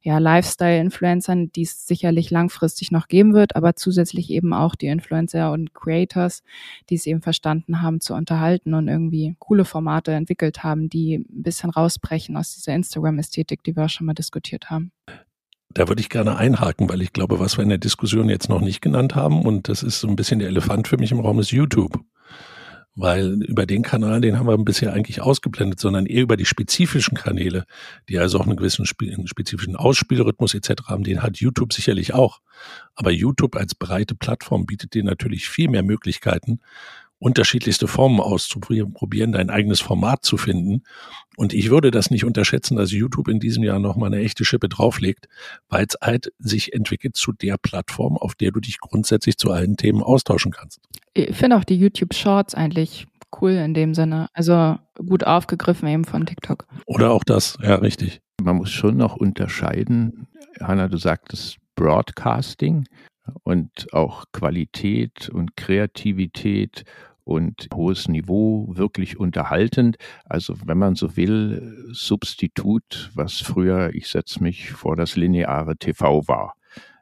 ja, 0.05 0.19
Lifestyle-Influencern, 0.19 1.51
die 1.51 1.63
es 1.63 1.87
sicherlich 1.87 2.31
langfristig 2.31 2.93
noch 2.93 3.09
geben 3.09 3.33
wird, 3.33 3.57
aber 3.57 3.75
zusätzlich 3.75 4.29
eben 4.29 4.53
auch 4.53 4.75
die 4.75 4.89
Influencer 4.89 5.51
und 5.51 5.73
Creators, 5.73 6.43
die 6.91 6.97
es 6.97 7.07
eben 7.07 7.23
verstanden 7.23 7.81
haben 7.81 8.03
zu 8.03 8.13
unterhalten 8.13 8.75
und 8.75 8.87
irgendwie 8.87 9.35
coole 9.39 9.65
Formate 9.65 10.13
entwickelt 10.13 10.63
haben, 10.63 10.91
die 10.91 11.17
ein 11.17 11.43
bisschen 11.43 11.71
rausbrechen 11.71 12.37
aus 12.37 12.55
dieser 12.55 12.75
Instagram-Ästhetik, 12.75 13.65
die 13.65 13.75
wir 13.75 13.87
auch 13.87 13.89
schon 13.89 14.07
mal 14.07 14.13
diskutiert 14.13 14.69
haben. 14.69 14.93
Da 15.73 15.89
würde 15.89 16.03
ich 16.03 16.11
gerne 16.11 16.37
einhaken, 16.37 16.91
weil 16.91 17.01
ich 17.01 17.15
glaube, 17.15 17.41
was 17.41 17.57
wir 17.57 17.63
in 17.63 17.71
der 17.71 17.79
Diskussion 17.79 18.29
jetzt 18.29 18.51
noch 18.51 18.61
nicht 18.61 18.83
genannt 18.83 19.15
haben, 19.15 19.41
und 19.41 19.69
das 19.71 19.83
ist 19.83 20.01
so 20.01 20.07
ein 20.07 20.17
bisschen 20.17 20.39
der 20.39 20.49
Elefant 20.49 20.87
für 20.87 20.99
mich 20.99 21.13
im 21.13 21.21
Raum, 21.21 21.41
ist 21.41 21.51
YouTube 21.51 21.99
weil 22.95 23.43
über 23.43 23.67
den 23.67 23.83
Kanal, 23.83 24.21
den 24.21 24.39
haben 24.39 24.47
wir 24.47 24.57
bisher 24.59 24.93
eigentlich 24.93 25.21
ausgeblendet, 25.21 25.81
sondern 25.81 26.07
eher 26.07 26.23
über 26.23 26.37
die 26.37 26.45
spezifischen 26.45 27.17
Kanäle, 27.17 27.65
die 28.09 28.19
also 28.19 28.39
auch 28.39 28.47
einen 28.47 28.57
gewissen 28.57 28.87
einen 29.01 29.27
spezifischen 29.27 29.77
Ausspielrhythmus 29.77 30.55
etc. 30.55 30.85
haben, 30.87 31.05
den 31.05 31.23
hat 31.23 31.39
YouTube 31.39 31.73
sicherlich 31.73 32.15
auch. 32.15 32.41
Aber 32.95 33.11
YouTube 33.11 33.57
als 33.57 33.75
breite 33.75 34.15
Plattform 34.15 34.67
bietet 34.67 34.95
dir 34.95 35.03
natürlich 35.03 35.49
viel 35.49 35.69
mehr 35.69 35.83
Möglichkeiten, 35.83 36.61
unterschiedlichste 37.25 37.89
Formen 37.89 38.21
auszuprobieren, 38.21 39.33
dein 39.33 39.49
eigenes 39.49 39.81
Format 39.81 40.27
zu 40.27 40.37
finden. 40.37 40.83
Und 41.37 41.55
ich 41.55 41.71
würde 41.71 41.91
das 41.91 42.11
nicht 42.11 42.27
unterschätzen, 42.27 42.77
dass 42.77 42.93
YouTube 42.93 43.29
in 43.29 43.41
diesem 43.41 43.63
Jahr 43.65 43.79
nochmal 43.79 44.13
eine 44.13 44.23
echte 44.23 44.45
Schippe 44.45 44.69
drauflegt, 44.69 45.27
weil 45.71 45.87
es 45.89 45.97
halt 46.03 46.33
sich 46.39 46.75
entwickelt 46.75 47.17
zu 47.17 47.33
der 47.33 47.57
Plattform, 47.57 48.19
auf 48.19 48.35
der 48.35 48.51
du 48.51 48.61
dich 48.61 48.79
grundsätzlich 48.79 49.39
zu 49.39 49.51
allen 49.51 49.79
Themen 49.79 50.03
austauschen 50.03 50.53
kannst. 50.53 50.81
Ich 51.15 51.35
finde 51.35 51.57
auch 51.57 51.65
die 51.65 51.79
YouTube 51.79 52.13
Shorts 52.13 52.55
eigentlich 52.55 53.07
cool 53.41 53.53
in 53.53 53.73
dem 53.73 53.95
Sinne. 53.95 54.29
Also 54.35 54.77
gut 55.07 55.25
aufgegriffen 55.25 55.89
eben 55.89 56.05
von 56.05 56.27
TikTok. 56.27 56.67
Oder 56.85 57.11
auch 57.11 57.25
das, 57.25 57.57
ja, 57.63 57.77
richtig. 57.77 58.21
Man 58.43 58.57
muss 58.57 58.71
schon 58.71 58.99
noch 58.99 59.17
unterscheiden. 59.17 60.29
Hanna, 60.61 60.89
du 60.89 60.99
sagtest 60.99 61.57
Broadcasting 61.75 62.85
und 63.45 63.93
auch 63.95 64.27
Qualität 64.33 65.31
und 65.31 65.57
Kreativität 65.57 66.85
und 67.25 67.69
hohes 67.75 68.09
Niveau, 68.09 68.77
wirklich 68.77 69.19
unterhaltend. 69.19 69.97
Also 70.25 70.55
wenn 70.65 70.79
man 70.79 70.95
so 70.95 71.17
will, 71.17 71.89
Substitut, 71.93 73.11
was 73.15 73.41
früher, 73.41 73.95
ich 73.95 74.09
setze 74.09 74.43
mich 74.43 74.71
vor 74.71 74.97
das 74.97 75.17
lineare 75.17 75.77
TV 75.77 76.29
war. 76.29 76.55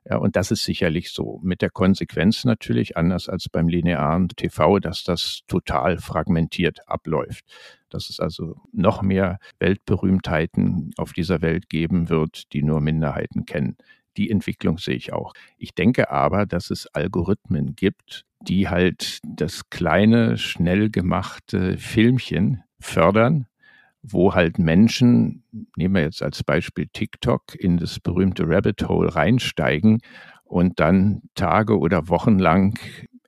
Ja, 0.08 0.16
und 0.16 0.34
das 0.34 0.50
ist 0.50 0.64
sicherlich 0.64 1.12
so. 1.12 1.38
Mit 1.44 1.62
der 1.62 1.70
Konsequenz 1.70 2.44
natürlich, 2.44 2.96
anders 2.96 3.28
als 3.28 3.48
beim 3.48 3.68
linearen 3.68 4.28
TV, 4.28 4.80
dass 4.80 5.04
das 5.04 5.42
total 5.46 5.98
fragmentiert 5.98 6.88
abläuft. 6.88 7.44
Dass 7.88 8.10
es 8.10 8.18
also 8.18 8.56
noch 8.72 9.02
mehr 9.02 9.38
Weltberühmtheiten 9.60 10.90
auf 10.96 11.12
dieser 11.12 11.40
Welt 11.40 11.68
geben 11.68 12.08
wird, 12.08 12.52
die 12.52 12.64
nur 12.64 12.80
Minderheiten 12.80 13.46
kennen. 13.46 13.76
Die 14.16 14.30
Entwicklung 14.30 14.78
sehe 14.78 14.96
ich 14.96 15.12
auch. 15.12 15.32
Ich 15.56 15.74
denke 15.74 16.10
aber, 16.10 16.46
dass 16.46 16.70
es 16.70 16.86
Algorithmen 16.88 17.74
gibt, 17.76 18.24
die 18.40 18.68
halt 18.68 19.20
das 19.24 19.70
kleine, 19.70 20.36
schnell 20.36 20.90
gemachte 20.90 21.78
Filmchen 21.78 22.62
fördern, 22.80 23.46
wo 24.02 24.34
halt 24.34 24.58
Menschen, 24.58 25.44
nehmen 25.76 25.94
wir 25.94 26.02
jetzt 26.02 26.22
als 26.22 26.42
Beispiel 26.42 26.88
TikTok, 26.92 27.54
in 27.54 27.78
das 27.78 28.00
berühmte 28.00 28.44
Rabbit 28.46 28.88
Hole 28.88 29.14
reinsteigen 29.14 30.00
und 30.44 30.80
dann 30.80 31.22
Tage 31.34 31.78
oder 31.78 32.08
Wochen 32.08 32.38
lang 32.38 32.78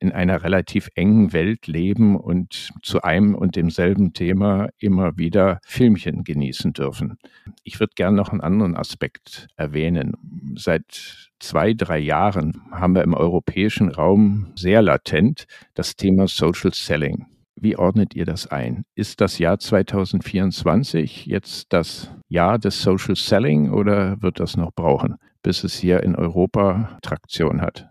in 0.05 0.13
einer 0.13 0.43
relativ 0.43 0.91
engen 0.97 1.33
Welt 1.33 1.67
leben 1.67 2.15
und 2.15 2.69
zu 2.83 3.01
einem 3.01 3.35
und 3.35 3.57
demselben 3.57 4.13
Thema 4.13 4.69
immer 4.79 5.17
wieder 5.17 5.61
Filmchen 5.65 6.25
genießen 6.25 6.75
dürfen. 6.75 7.17
Ich 7.63 7.81
würde 7.81 7.95
gerne 7.97 8.15
noch 8.15 8.29
einen 8.29 8.43
anderen 8.43 8.77
Aspekt 8.77 9.49
erwähnen. 9.57 10.13
Seit 10.57 11.31
zwei, 11.39 11.73
drei 11.73 11.99
Jahren 11.99 12.61
haben 12.71 12.95
wir 12.95 13.03
im 13.03 13.15
europäischen 13.15 13.89
Raum 13.89 14.53
sehr 14.57 14.83
latent 14.83 15.47
das 15.73 15.97
Thema 15.97 16.29
Social 16.29 16.75
Selling. 16.75 17.25
Wie 17.57 17.79
ordnet 17.79 18.15
ihr 18.15 18.27
das 18.27 18.47
ein? 18.47 18.85
Ist 18.95 19.23
das 19.23 19.39
Jahr 19.39 19.59
2024 19.59 21.25
jetzt 21.25 21.73
das 21.73 22.11
Jahr 22.29 22.59
des 22.59 22.83
Social 22.83 23.17
Selling 23.17 23.71
oder 23.71 24.21
wird 24.21 24.39
das 24.39 24.59
noch 24.59 24.73
brauchen, 24.75 25.17
bis 25.43 25.65
es 25.65 25.79
hier 25.79 26.03
in 26.03 26.15
Europa 26.15 26.99
Traktion 27.01 27.63
hat? 27.63 27.89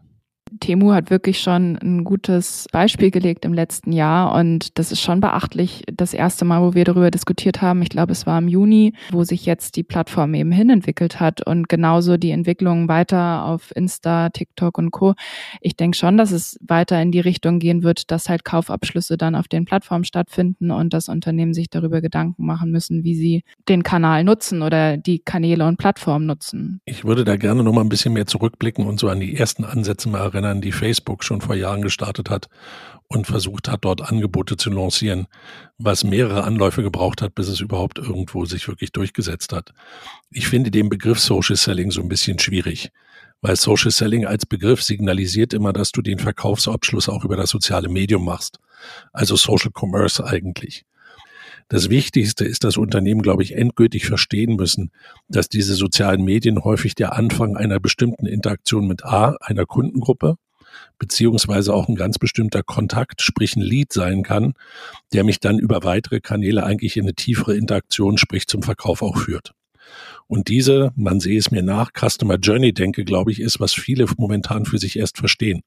Temu 0.59 0.93
hat 0.93 1.09
wirklich 1.09 1.39
schon 1.39 1.77
ein 1.77 2.03
gutes 2.03 2.67
Beispiel 2.71 3.11
gelegt 3.11 3.45
im 3.45 3.53
letzten 3.53 3.91
Jahr 3.91 4.33
und 4.35 4.77
das 4.77 4.91
ist 4.91 5.01
schon 5.01 5.19
beachtlich. 5.19 5.83
Das 5.91 6.13
erste 6.13 6.45
Mal, 6.45 6.61
wo 6.61 6.73
wir 6.73 6.85
darüber 6.85 7.11
diskutiert 7.11 7.61
haben, 7.61 7.81
ich 7.81 7.89
glaube, 7.89 8.11
es 8.11 8.25
war 8.25 8.37
im 8.37 8.47
Juni, 8.47 8.93
wo 9.11 9.23
sich 9.23 9.45
jetzt 9.45 9.75
die 9.75 9.83
Plattform 9.83 10.33
eben 10.33 10.51
hinentwickelt 10.51 11.19
hat 11.19 11.45
und 11.45 11.69
genauso 11.69 12.17
die 12.17 12.31
Entwicklung 12.31 12.87
weiter 12.87 13.45
auf 13.45 13.75
Insta, 13.75 14.29
TikTok 14.29 14.77
und 14.77 14.91
Co. 14.91 15.13
Ich 15.61 15.75
denke 15.75 15.97
schon, 15.97 16.17
dass 16.17 16.31
es 16.31 16.57
weiter 16.61 17.01
in 17.01 17.11
die 17.11 17.19
Richtung 17.19 17.59
gehen 17.59 17.83
wird, 17.83 18.11
dass 18.11 18.29
halt 18.29 18.45
Kaufabschlüsse 18.45 19.17
dann 19.17 19.35
auf 19.35 19.47
den 19.47 19.65
Plattformen 19.65 20.05
stattfinden 20.05 20.71
und 20.71 20.93
dass 20.93 21.09
Unternehmen 21.09 21.53
sich 21.53 21.69
darüber 21.69 22.01
Gedanken 22.01 22.45
machen 22.45 22.71
müssen, 22.71 23.03
wie 23.03 23.15
sie 23.15 23.43
den 23.67 23.83
Kanal 23.83 24.23
nutzen 24.23 24.61
oder 24.61 24.97
die 24.97 25.19
Kanäle 25.19 25.65
und 25.65 25.77
Plattformen 25.77 26.25
nutzen. 26.25 26.81
Ich 26.85 27.05
würde 27.05 27.23
da 27.23 27.35
gerne 27.35 27.63
noch 27.63 27.73
mal 27.73 27.81
ein 27.81 27.89
bisschen 27.89 28.13
mehr 28.13 28.27
zurückblicken 28.27 28.85
und 28.85 28.99
so 28.99 29.09
an 29.09 29.19
die 29.19 29.35
ersten 29.35 29.65
Ansätze 29.65 30.09
mal 30.09 30.19
erinnern 30.19 30.42
Ländern, 30.43 30.62
die 30.62 30.71
Facebook 30.71 31.23
schon 31.23 31.41
vor 31.41 31.56
Jahren 31.56 31.82
gestartet 31.82 32.29
hat 32.29 32.49
und 33.08 33.27
versucht 33.27 33.69
hat, 33.69 33.86
dort 33.86 34.01
Angebote 34.01 34.58
zu 34.58 34.69
lancieren, 34.69 35.27
was 35.77 36.03
mehrere 36.03 36.43
Anläufe 36.43 36.84
gebraucht 36.84 37.21
hat, 37.21 37.34
bis 37.34 37.47
es 37.47 37.62
überhaupt 37.62 37.97
irgendwo 37.97 38.45
sich 38.45 38.67
wirklich 38.67 38.91
durchgesetzt 38.91 39.53
hat. 39.53 39.73
Ich 40.32 40.47
finde 40.47 40.69
den 40.69 40.89
Begriff 40.89 41.19
Social 41.19 41.56
Selling 41.56 41.91
so 41.91 42.01
ein 42.01 42.10
bisschen 42.10 42.39
schwierig, 42.39 42.91
weil 43.41 43.56
Social 43.56 43.91
Selling 43.91 44.25
als 44.25 44.45
Begriff 44.45 44.84
signalisiert 44.84 45.53
immer, 45.53 45.71
dass 45.71 45.91
du 45.91 46.01
den 46.01 46.19
Verkaufsabschluss 46.19 47.08
auch 47.08 47.23
über 47.23 47.38
das 47.38 47.49
soziale 47.49 47.88
Medium 47.88 48.25
machst, 48.25 48.60
also 49.13 49.36
Social 49.36 49.71
Commerce 49.73 50.25
eigentlich. 50.25 50.86
Das 51.69 51.89
Wichtigste 51.89 52.45
ist, 52.45 52.63
dass 52.63 52.78
Unternehmen, 52.78 53.21
glaube 53.21 53.43
ich, 53.43 53.56
endgültig 53.56 54.06
verstehen 54.06 54.56
müssen, 54.56 54.91
dass 55.28 55.49
diese 55.49 55.76
sozialen 55.76 56.23
Medien 56.23 56.63
häufig 56.63 56.95
der 56.95 57.13
Anfang 57.13 57.56
einer 57.56 57.80
bestimmten 57.80 58.26
Interaktion 58.26 58.88
mit 58.88 59.06
A, 59.06 59.38
einer 59.39 59.65
Kundengruppe, 59.65 60.36
beziehungsweise 60.99 61.73
auch 61.73 61.88
ein 61.88 61.95
ganz 61.95 62.17
bestimmter 62.19 62.63
Kontakt, 62.63 63.21
sprich 63.21 63.56
ein 63.56 63.62
Lead 63.62 63.93
sein 63.93 64.23
kann, 64.23 64.54
der 65.13 65.23
mich 65.23 65.39
dann 65.39 65.60
über 65.60 65.84
weitere 65.84 66.19
Kanäle 66.19 66.63
eigentlich 66.63 66.97
in 66.97 67.04
eine 67.04 67.13
tiefere 67.13 67.56
Interaktion, 67.56 68.17
sprich 68.17 68.47
zum 68.47 68.63
Verkauf 68.63 69.02
auch 69.02 69.17
führt. 69.17 69.54
Und 70.28 70.47
diese, 70.47 70.91
man 70.95 71.19
sehe 71.19 71.38
es 71.38 71.52
mir 71.52 71.63
nach, 71.63 71.91
Customer 71.93 72.38
Journey 72.38 72.73
denke, 72.73 73.04
glaube 73.04 73.32
ich, 73.32 73.39
ist, 73.39 73.60
was 73.60 73.73
viele 73.73 74.06
momentan 74.17 74.65
für 74.65 74.78
sich 74.78 74.97
erst 74.97 75.17
verstehen 75.17 75.62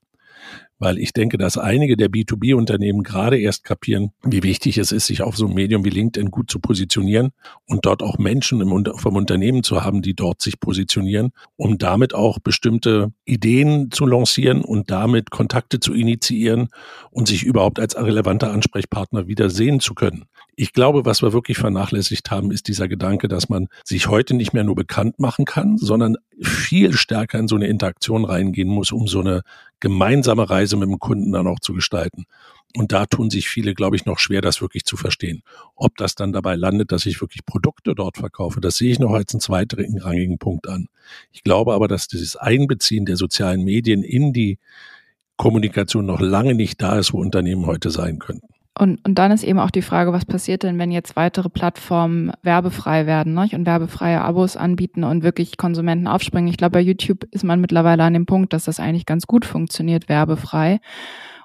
weil 0.79 0.99
ich 0.99 1.13
denke, 1.13 1.39
dass 1.39 1.57
einige 1.57 1.97
der 1.97 2.09
B2B-Unternehmen 2.09 3.03
gerade 3.03 3.39
erst 3.39 3.65
kapieren, 3.65 4.13
wie 4.23 4.43
wichtig 4.43 4.79
es 4.79 4.93
ist, 4.93 5.07
sich 5.07 5.23
auf 5.23 5.37
so 5.37 5.47
einem 5.47 5.55
Medium 5.55 5.85
wie 5.85 5.91
LinkedIn 5.91 6.31
gut 6.31 6.51
zu 6.51 6.59
positionieren 6.59 7.31
und 7.67 7.87
dort 7.87 8.03
auch 8.03 8.19
Menschen 8.19 8.61
im, 8.61 8.85
vom 8.97 9.17
Unternehmen 9.17 9.63
zu 9.63 9.83
haben, 9.83 10.03
die 10.03 10.15
dort 10.15 10.43
sich 10.43 10.61
positionieren, 10.61 11.33
um 11.57 11.79
damit 11.79 12.15
auch 12.15 12.39
bestimmte 12.39 13.13
Ideen 13.25 13.91
zu 13.91 14.07
lancieren 14.07 14.63
und 14.63 14.91
damit 14.91 15.31
Kontakte 15.31 15.81
zu 15.81 15.95
initiieren 15.95 16.69
und 17.11 17.29
sich 17.29 17.43
überhaupt 17.43 17.81
als 17.81 17.97
relevanter 17.97 18.53
Ansprechpartner 18.53 19.27
wieder 19.27 19.49
sehen 19.49 19.81
zu 19.81 19.95
können. 19.95 20.27
Ich 20.59 20.73
glaube, 20.73 21.05
was 21.05 21.23
wir 21.23 21.35
wirklich 21.35 21.59
vernachlässigt 21.59 22.31
haben, 22.31 22.51
ist 22.51 22.69
dieser 22.69 22.89
Gedanke, 22.89 23.29
dass 23.29 23.51
man 23.51 23.69
sich 23.85 24.09
heute 24.09 24.35
nicht 24.35 24.55
mehr 24.55 24.65
nur 24.65 24.75
bekannt 24.75 25.19
machen 25.19 25.45
kann, 25.45 25.77
sondern 25.77 26.17
viel 26.41 26.95
stärker 26.95 27.39
in 27.39 27.49
so 27.49 27.57
eine 27.57 27.67
Interaktion 27.67 28.25
reingehen 28.25 28.69
muss, 28.69 28.91
um 28.91 29.07
so 29.07 29.21
eine 29.21 29.43
gemeinsame 29.81 30.49
Reise 30.49 30.77
mit 30.77 30.89
dem 30.89 30.99
Kunden 30.99 31.33
dann 31.33 31.47
auch 31.47 31.61
zu 31.61 31.75
gestalten. 31.75 32.25
Und 32.77 32.93
da 32.93 33.07
tun 33.07 33.31
sich 33.31 33.49
viele, 33.49 33.75
glaube 33.75 33.97
ich, 33.97 34.05
noch 34.05 34.19
schwer, 34.19 34.43
das 34.43 34.61
wirklich 34.61 34.85
zu 34.85 34.97
verstehen. 34.97 35.43
Ob 35.75 35.97
das 35.97 36.15
dann 36.15 36.33
dabei 36.33 36.57
landet, 36.57 36.93
dass 36.93 37.07
ich 37.07 37.21
wirklich 37.21 37.47
Produkte 37.47 37.95
dort 37.95 38.19
verkaufe, 38.19 38.61
das 38.61 38.77
sehe 38.77 38.93
ich 38.93 38.99
noch 38.99 39.13
als 39.13 39.33
einen 39.33 39.41
zweitrangigen 39.41 40.39
Punkt 40.39 40.69
an. 40.69 40.89
Ich 41.33 41.43
glaube 41.43 41.73
aber, 41.73 41.89
dass 41.89 42.09
dieses 42.09 42.37
Einbeziehen 42.37 43.07
der 43.07 43.17
sozialen 43.17 43.65
Medien 43.65 44.03
in 44.03 44.33
die 44.33 44.59
Kommunikation 45.37 46.07
noch 46.07 46.21
lange 46.21 46.55
nicht 46.55 46.81
da 46.83 46.99
ist, 46.99 47.13
wo 47.13 47.19
Unternehmen 47.19 47.67
heute 47.67 47.91
sein 47.91 48.19
könnten. 48.19 48.49
Und, 48.79 49.03
und 49.07 49.15
dann 49.15 49.33
ist 49.33 49.43
eben 49.43 49.59
auch 49.59 49.71
die 49.71 49.83
Frage, 49.83 50.13
was 50.13 50.27
passiert 50.27 50.63
denn, 50.63 50.79
wenn 50.79 50.91
jetzt 50.91 51.17
weitere 51.17 51.49
Plattformen 51.49 52.33
werbefrei 52.43 53.07
werden 53.07 53.33
ne? 53.33 53.49
und 53.53 53.65
werbefreie 53.65 54.21
Abos 54.21 54.57
anbieten 54.57 55.03
und 55.03 55.23
wirklich 55.23 55.57
Konsumenten 55.57 56.07
aufspringen. 56.07 56.49
Ich 56.49 56.59
glaube, 56.59 56.73
bei 56.73 56.81
YouTube 56.81 57.25
ist 57.31 57.45
man 57.45 57.61
mittlerweile 57.61 58.03
an 58.03 58.13
dem 58.13 58.27
Punkt, 58.27 58.53
dass 58.53 58.65
das 58.65 58.79
eigentlich 58.79 59.07
ganz 59.07 59.27
gut 59.27 59.47
funktioniert, 59.47 60.11
werbefrei. 60.11 60.81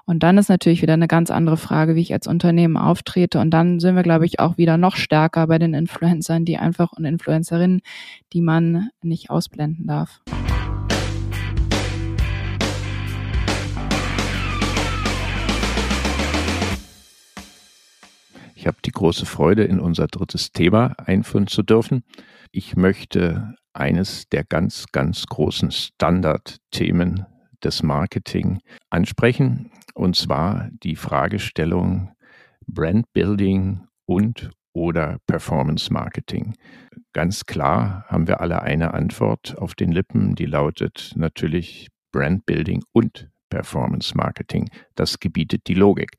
Und 0.04 0.22
dann 0.22 0.36
ist 0.36 0.50
natürlich 0.50 0.82
wieder 0.82 0.92
eine 0.92 1.08
ganz 1.08 1.30
andere 1.30 1.56
Frage, 1.56 1.94
wie 1.94 2.02
ich 2.02 2.12
als 2.12 2.26
Unternehmen 2.26 2.76
auftrete. 2.76 3.38
Und 3.38 3.50
dann 3.50 3.80
sind 3.80 3.96
wir, 3.96 4.02
glaube 4.02 4.26
ich, 4.26 4.40
auch 4.40 4.58
wieder 4.58 4.76
noch 4.76 4.96
stärker 4.96 5.46
bei 5.46 5.58
den 5.58 5.72
Influencern, 5.72 6.44
die 6.44 6.58
einfach 6.58 6.92
und 6.92 7.04
Influencerinnen, 7.04 7.80
die 8.32 8.42
man 8.42 8.90
nicht 9.00 9.30
ausblenden 9.30 9.86
darf. 9.86 10.20
Große 19.02 19.26
Freude, 19.26 19.64
in 19.64 19.80
unser 19.80 20.06
drittes 20.06 20.52
Thema 20.52 20.94
einführen 20.96 21.48
zu 21.48 21.64
dürfen. 21.64 22.04
Ich 22.52 22.76
möchte 22.76 23.52
eines 23.72 24.28
der 24.28 24.44
ganz, 24.44 24.86
ganz 24.92 25.26
großen 25.26 25.72
Standardthemen 25.72 27.26
des 27.64 27.82
Marketing 27.82 28.60
ansprechen, 28.90 29.72
und 29.94 30.14
zwar 30.14 30.68
die 30.84 30.94
Fragestellung 30.94 32.12
Brand 32.68 33.12
Building 33.12 33.80
und 34.06 34.50
oder 34.72 35.18
Performance 35.26 35.92
Marketing. 35.92 36.54
Ganz 37.12 37.44
klar 37.44 38.04
haben 38.06 38.28
wir 38.28 38.40
alle 38.40 38.62
eine 38.62 38.94
Antwort 38.94 39.58
auf 39.58 39.74
den 39.74 39.90
Lippen, 39.90 40.36
die 40.36 40.46
lautet 40.46 41.10
natürlich 41.16 41.88
Brand 42.12 42.46
Building 42.46 42.84
und 42.92 43.28
Performance 43.50 44.16
Marketing. 44.16 44.70
Das 44.94 45.18
gebietet 45.18 45.62
die 45.66 45.74
Logik. 45.74 46.12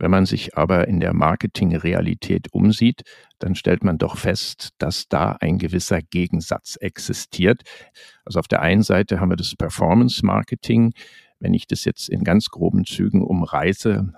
Wenn 0.00 0.10
man 0.10 0.24
sich 0.24 0.56
aber 0.56 0.88
in 0.88 0.98
der 0.98 1.12
Marketingrealität 1.12 2.52
umsieht, 2.52 3.02
dann 3.38 3.54
stellt 3.54 3.84
man 3.84 3.98
doch 3.98 4.16
fest, 4.16 4.70
dass 4.78 5.08
da 5.08 5.36
ein 5.40 5.58
gewisser 5.58 6.00
Gegensatz 6.00 6.76
existiert. 6.76 7.62
Also 8.24 8.38
auf 8.38 8.48
der 8.48 8.62
einen 8.62 8.82
Seite 8.82 9.20
haben 9.20 9.28
wir 9.28 9.36
das 9.36 9.54
Performance 9.54 10.24
Marketing. 10.24 10.94
Wenn 11.38 11.52
ich 11.52 11.66
das 11.66 11.84
jetzt 11.84 12.08
in 12.08 12.24
ganz 12.24 12.46
groben 12.46 12.86
Zügen 12.86 13.22
umreiße, 13.22 14.10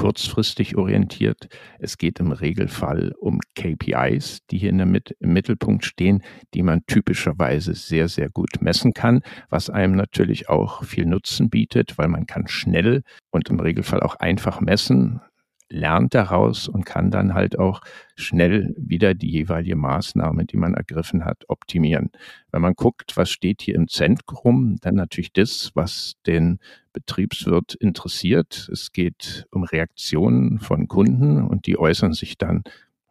kurzfristig 0.00 0.76
orientiert. 0.76 1.48
Es 1.78 1.98
geht 1.98 2.20
im 2.20 2.32
Regelfall 2.32 3.12
um 3.18 3.38
KPIs, 3.54 4.38
die 4.50 4.56
hier 4.56 4.70
in 4.70 4.78
der 4.78 4.86
Mit 4.86 5.14
im 5.20 5.34
Mittelpunkt 5.34 5.84
stehen, 5.84 6.22
die 6.54 6.62
man 6.62 6.86
typischerweise 6.86 7.74
sehr, 7.74 8.08
sehr 8.08 8.30
gut 8.30 8.62
messen 8.62 8.94
kann, 8.94 9.20
was 9.50 9.68
einem 9.68 9.94
natürlich 9.94 10.48
auch 10.48 10.84
viel 10.84 11.04
Nutzen 11.04 11.50
bietet, 11.50 11.98
weil 11.98 12.08
man 12.08 12.24
kann 12.24 12.48
schnell 12.48 13.02
und 13.30 13.50
im 13.50 13.60
Regelfall 13.60 14.00
auch 14.00 14.16
einfach 14.16 14.62
messen, 14.62 15.20
lernt 15.70 16.14
daraus 16.14 16.68
und 16.68 16.84
kann 16.84 17.10
dann 17.10 17.34
halt 17.34 17.58
auch 17.58 17.80
schnell 18.16 18.74
wieder 18.76 19.14
die 19.14 19.30
jeweilige 19.30 19.76
Maßnahme, 19.76 20.44
die 20.44 20.56
man 20.56 20.74
ergriffen 20.74 21.24
hat, 21.24 21.44
optimieren. 21.48 22.10
Wenn 22.50 22.62
man 22.62 22.74
guckt, 22.74 23.16
was 23.16 23.30
steht 23.30 23.62
hier 23.62 23.76
im 23.76 23.88
Zentrum, 23.88 24.76
dann 24.80 24.96
natürlich 24.96 25.32
das, 25.32 25.70
was 25.74 26.14
den 26.26 26.58
Betriebswirt 26.92 27.74
interessiert. 27.74 28.68
Es 28.72 28.92
geht 28.92 29.46
um 29.50 29.62
Reaktionen 29.62 30.58
von 30.58 30.88
Kunden 30.88 31.42
und 31.46 31.66
die 31.66 31.78
äußern 31.78 32.12
sich 32.12 32.36
dann 32.36 32.64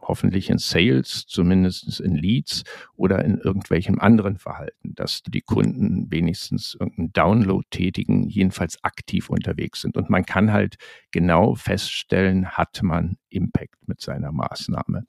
hoffentlich 0.09 0.49
in 0.49 0.57
Sales, 0.57 1.25
zumindest 1.27 2.01
in 2.01 2.15
Leads 2.15 2.63
oder 2.95 3.23
in 3.23 3.37
irgendwelchem 3.37 3.99
anderen 3.99 4.37
Verhalten, 4.37 4.95
dass 4.95 5.21
die 5.21 5.41
Kunden 5.41 6.11
wenigstens 6.11 6.75
irgendeinen 6.77 7.13
Download 7.13 7.65
tätigen, 7.69 8.27
jedenfalls 8.27 8.83
aktiv 8.83 9.29
unterwegs 9.29 9.81
sind. 9.81 9.95
Und 9.95 10.09
man 10.09 10.25
kann 10.25 10.51
halt 10.51 10.75
genau 11.11 11.53
feststellen, 11.55 12.49
hat 12.49 12.81
man 12.81 13.17
Impact 13.29 13.87
mit 13.87 14.01
seiner 14.01 14.31
Maßnahme. 14.31 15.03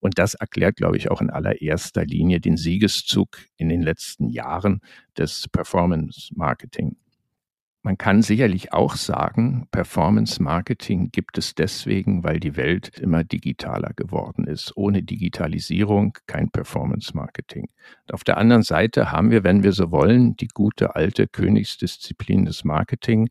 Und 0.00 0.18
das 0.18 0.34
erklärt, 0.34 0.76
glaube 0.76 0.96
ich, 0.96 1.10
auch 1.10 1.20
in 1.20 1.30
allererster 1.30 2.04
Linie 2.04 2.40
den 2.40 2.56
Siegeszug 2.56 3.38
in 3.56 3.68
den 3.68 3.82
letzten 3.82 4.28
Jahren 4.28 4.80
des 5.18 5.48
Performance 5.48 6.32
Marketing. 6.34 6.96
Man 7.86 7.98
kann 7.98 8.20
sicherlich 8.20 8.72
auch 8.72 8.96
sagen, 8.96 9.68
Performance 9.70 10.42
Marketing 10.42 11.12
gibt 11.12 11.38
es 11.38 11.54
deswegen, 11.54 12.24
weil 12.24 12.40
die 12.40 12.56
Welt 12.56 12.98
immer 12.98 13.22
digitaler 13.22 13.92
geworden 13.94 14.44
ist. 14.44 14.76
Ohne 14.76 15.04
Digitalisierung 15.04 16.18
kein 16.26 16.50
Performance 16.50 17.16
Marketing. 17.16 17.68
Auf 18.10 18.24
der 18.24 18.38
anderen 18.38 18.64
Seite 18.64 19.12
haben 19.12 19.30
wir, 19.30 19.44
wenn 19.44 19.62
wir 19.62 19.70
so 19.70 19.92
wollen, 19.92 20.34
die 20.36 20.48
gute 20.48 20.96
alte 20.96 21.28
Königsdisziplin 21.28 22.44
des 22.44 22.64
Marketing, 22.64 23.28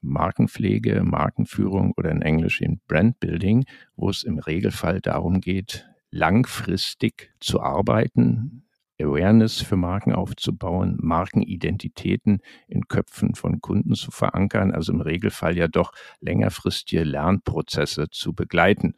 Markenpflege, 0.00 1.04
Markenführung 1.04 1.94
oder 1.96 2.10
in 2.10 2.20
Englisch 2.20 2.62
eben 2.62 2.80
Brand 2.88 3.20
Building, 3.20 3.64
wo 3.94 4.10
es 4.10 4.24
im 4.24 4.40
Regelfall 4.40 5.02
darum 5.02 5.40
geht, 5.40 5.88
langfristig 6.10 7.32
zu 7.38 7.60
arbeiten, 7.60 8.63
Awareness 9.00 9.60
für 9.60 9.76
Marken 9.76 10.12
aufzubauen, 10.12 10.96
Markenidentitäten 11.00 12.40
in 12.68 12.86
Köpfen 12.88 13.34
von 13.34 13.60
Kunden 13.60 13.94
zu 13.94 14.10
verankern, 14.10 14.72
also 14.72 14.92
im 14.92 15.00
Regelfall 15.00 15.56
ja 15.56 15.68
doch 15.68 15.92
längerfristige 16.20 17.04
Lernprozesse 17.04 18.08
zu 18.10 18.34
begleiten. 18.34 18.94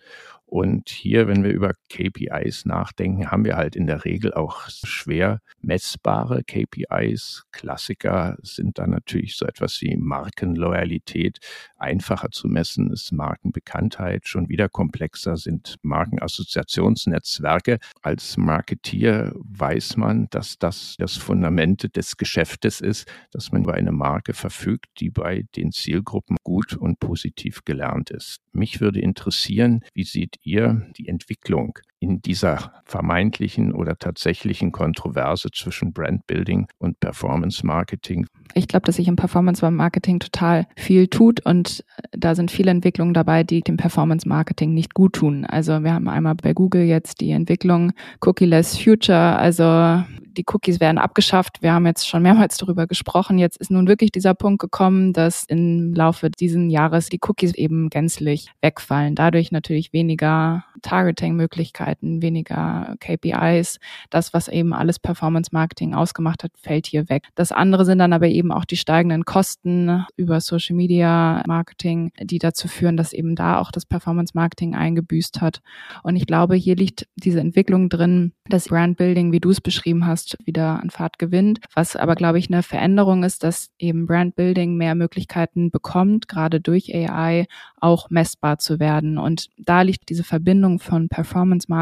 Und 0.48 0.90
hier, 0.90 1.26
wenn 1.26 1.42
wir 1.42 1.50
über 1.50 1.74
KPIs 1.90 2.66
nachdenken, 2.66 3.32
haben 3.32 3.44
wir 3.44 3.56
halt 3.56 3.74
in 3.74 3.88
der 3.88 4.04
Regel 4.04 4.32
auch 4.32 4.68
schwer 4.68 5.40
messbare 5.60 6.44
KPIs. 6.44 7.44
Klassiker 7.50 8.36
sind 8.42 8.78
dann 8.78 8.90
natürlich 8.90 9.36
so 9.36 9.44
etwas 9.44 9.80
wie 9.80 9.96
Markenloyalität. 9.96 11.38
Einfacher 11.76 12.30
zu 12.30 12.46
messen 12.46 12.92
ist 12.92 13.10
Markenbekanntheit. 13.12 14.28
Schon 14.28 14.48
wieder 14.48 14.68
komplexer 14.68 15.36
sind 15.36 15.76
Markenassoziationsnetzwerke. 15.82 17.78
Als 18.00 18.36
Marketier 18.36 19.32
weiß 19.34 19.96
man, 19.96 20.28
dass 20.30 20.58
das 20.58 20.94
das 20.98 21.16
Fundament 21.16 21.96
des 21.96 22.16
Geschäftes 22.16 22.80
ist, 22.80 23.08
dass 23.32 23.50
man 23.50 23.64
über 23.64 23.74
eine 23.74 23.92
Marke 23.92 24.32
verfügt, 24.32 24.86
die 25.00 25.10
bei 25.10 25.44
den 25.56 25.72
Zielgruppen 25.72 26.36
gut 26.44 26.76
und 26.76 27.00
positiv 27.00 27.64
gelernt 27.64 28.10
ist. 28.10 28.38
Mich 28.52 28.80
würde 28.80 29.00
interessieren, 29.00 29.82
wie 29.92 30.04
sieht 30.04 30.35
ihr 30.42 30.86
die 30.96 31.08
Entwicklung 31.08 31.78
in 31.98 32.20
dieser 32.20 32.72
vermeintlichen 32.84 33.72
oder 33.72 33.96
tatsächlichen 33.96 34.72
Kontroverse 34.72 35.50
zwischen 35.50 35.92
Brandbuilding 35.92 36.66
und 36.78 37.00
Performance 37.00 37.66
Marketing? 37.66 38.26
Ich 38.54 38.68
glaube, 38.68 38.86
dass 38.86 38.96
sich 38.96 39.08
im 39.08 39.16
Performance 39.16 39.68
Marketing 39.70 40.20
total 40.20 40.66
viel 40.76 41.08
tut 41.08 41.44
und 41.44 41.84
da 42.12 42.34
sind 42.34 42.50
viele 42.50 42.70
Entwicklungen 42.70 43.14
dabei, 43.14 43.44
die 43.44 43.60
dem 43.60 43.76
Performance 43.76 44.28
Marketing 44.28 44.74
nicht 44.74 44.94
gut 44.94 45.14
tun. 45.14 45.44
Also 45.44 45.82
wir 45.82 45.92
haben 45.92 46.08
einmal 46.08 46.34
bei 46.34 46.52
Google 46.52 46.82
jetzt 46.82 47.20
die 47.20 47.30
Entwicklung 47.30 47.92
Cookie-less 48.20 48.78
Future, 48.78 49.36
also 49.36 50.04
die 50.36 50.44
Cookies 50.46 50.80
werden 50.80 50.98
abgeschafft. 50.98 51.62
Wir 51.62 51.72
haben 51.72 51.86
jetzt 51.86 52.08
schon 52.08 52.22
mehrmals 52.22 52.56
darüber 52.58 52.86
gesprochen. 52.86 53.38
Jetzt 53.38 53.56
ist 53.56 53.70
nun 53.70 53.88
wirklich 53.88 54.12
dieser 54.12 54.34
Punkt 54.34 54.60
gekommen, 54.60 55.12
dass 55.12 55.44
im 55.48 55.94
Laufe 55.94 56.30
dieses 56.30 56.56
Jahres 56.70 57.08
die 57.08 57.18
Cookies 57.26 57.54
eben 57.54 57.88
gänzlich 57.90 58.48
wegfallen. 58.60 59.14
Dadurch 59.14 59.52
natürlich 59.52 59.92
weniger 59.92 60.64
Targeting-Möglichkeiten, 60.82 61.85
weniger 62.00 62.96
KPIs. 63.00 63.78
Das, 64.10 64.32
was 64.32 64.48
eben 64.48 64.72
alles 64.72 64.98
Performance-Marketing 64.98 65.94
ausgemacht 65.94 66.44
hat, 66.44 66.52
fällt 66.56 66.86
hier 66.86 67.08
weg. 67.08 67.28
Das 67.34 67.52
andere 67.52 67.84
sind 67.84 67.98
dann 67.98 68.12
aber 68.12 68.28
eben 68.28 68.52
auch 68.52 68.64
die 68.64 68.76
steigenden 68.76 69.24
Kosten 69.24 70.04
über 70.16 70.40
Social 70.40 70.76
Media 70.76 71.42
Marketing, 71.46 72.12
die 72.20 72.38
dazu 72.38 72.68
führen, 72.68 72.96
dass 72.96 73.12
eben 73.12 73.34
da 73.34 73.58
auch 73.58 73.70
das 73.70 73.86
Performance-Marketing 73.86 74.74
eingebüßt 74.74 75.40
hat. 75.40 75.60
Und 76.02 76.16
ich 76.16 76.26
glaube, 76.26 76.56
hier 76.56 76.76
liegt 76.76 77.06
diese 77.16 77.40
Entwicklung 77.40 77.88
drin, 77.88 78.32
das 78.48 78.68
Brand-Building, 78.68 79.32
wie 79.32 79.40
du 79.40 79.50
es 79.50 79.60
beschrieben 79.60 80.06
hast, 80.06 80.36
wieder 80.44 80.80
an 80.80 80.90
Fahrt 80.90 81.18
gewinnt. 81.18 81.60
Was 81.74 81.96
aber, 81.96 82.14
glaube 82.14 82.38
ich, 82.38 82.50
eine 82.50 82.62
Veränderung 82.62 83.24
ist, 83.24 83.42
dass 83.42 83.70
eben 83.78 84.06
Brandbuilding 84.06 84.76
mehr 84.76 84.94
Möglichkeiten 84.94 85.70
bekommt, 85.70 86.28
gerade 86.28 86.60
durch 86.60 86.94
AI 86.94 87.46
auch 87.80 88.10
messbar 88.10 88.58
zu 88.58 88.80
werden. 88.80 89.18
Und 89.18 89.48
da 89.58 89.82
liegt 89.82 90.08
diese 90.08 90.24
Verbindung 90.24 90.78
von 90.78 91.08
Performance 91.08 91.66
Marketing 91.68 91.75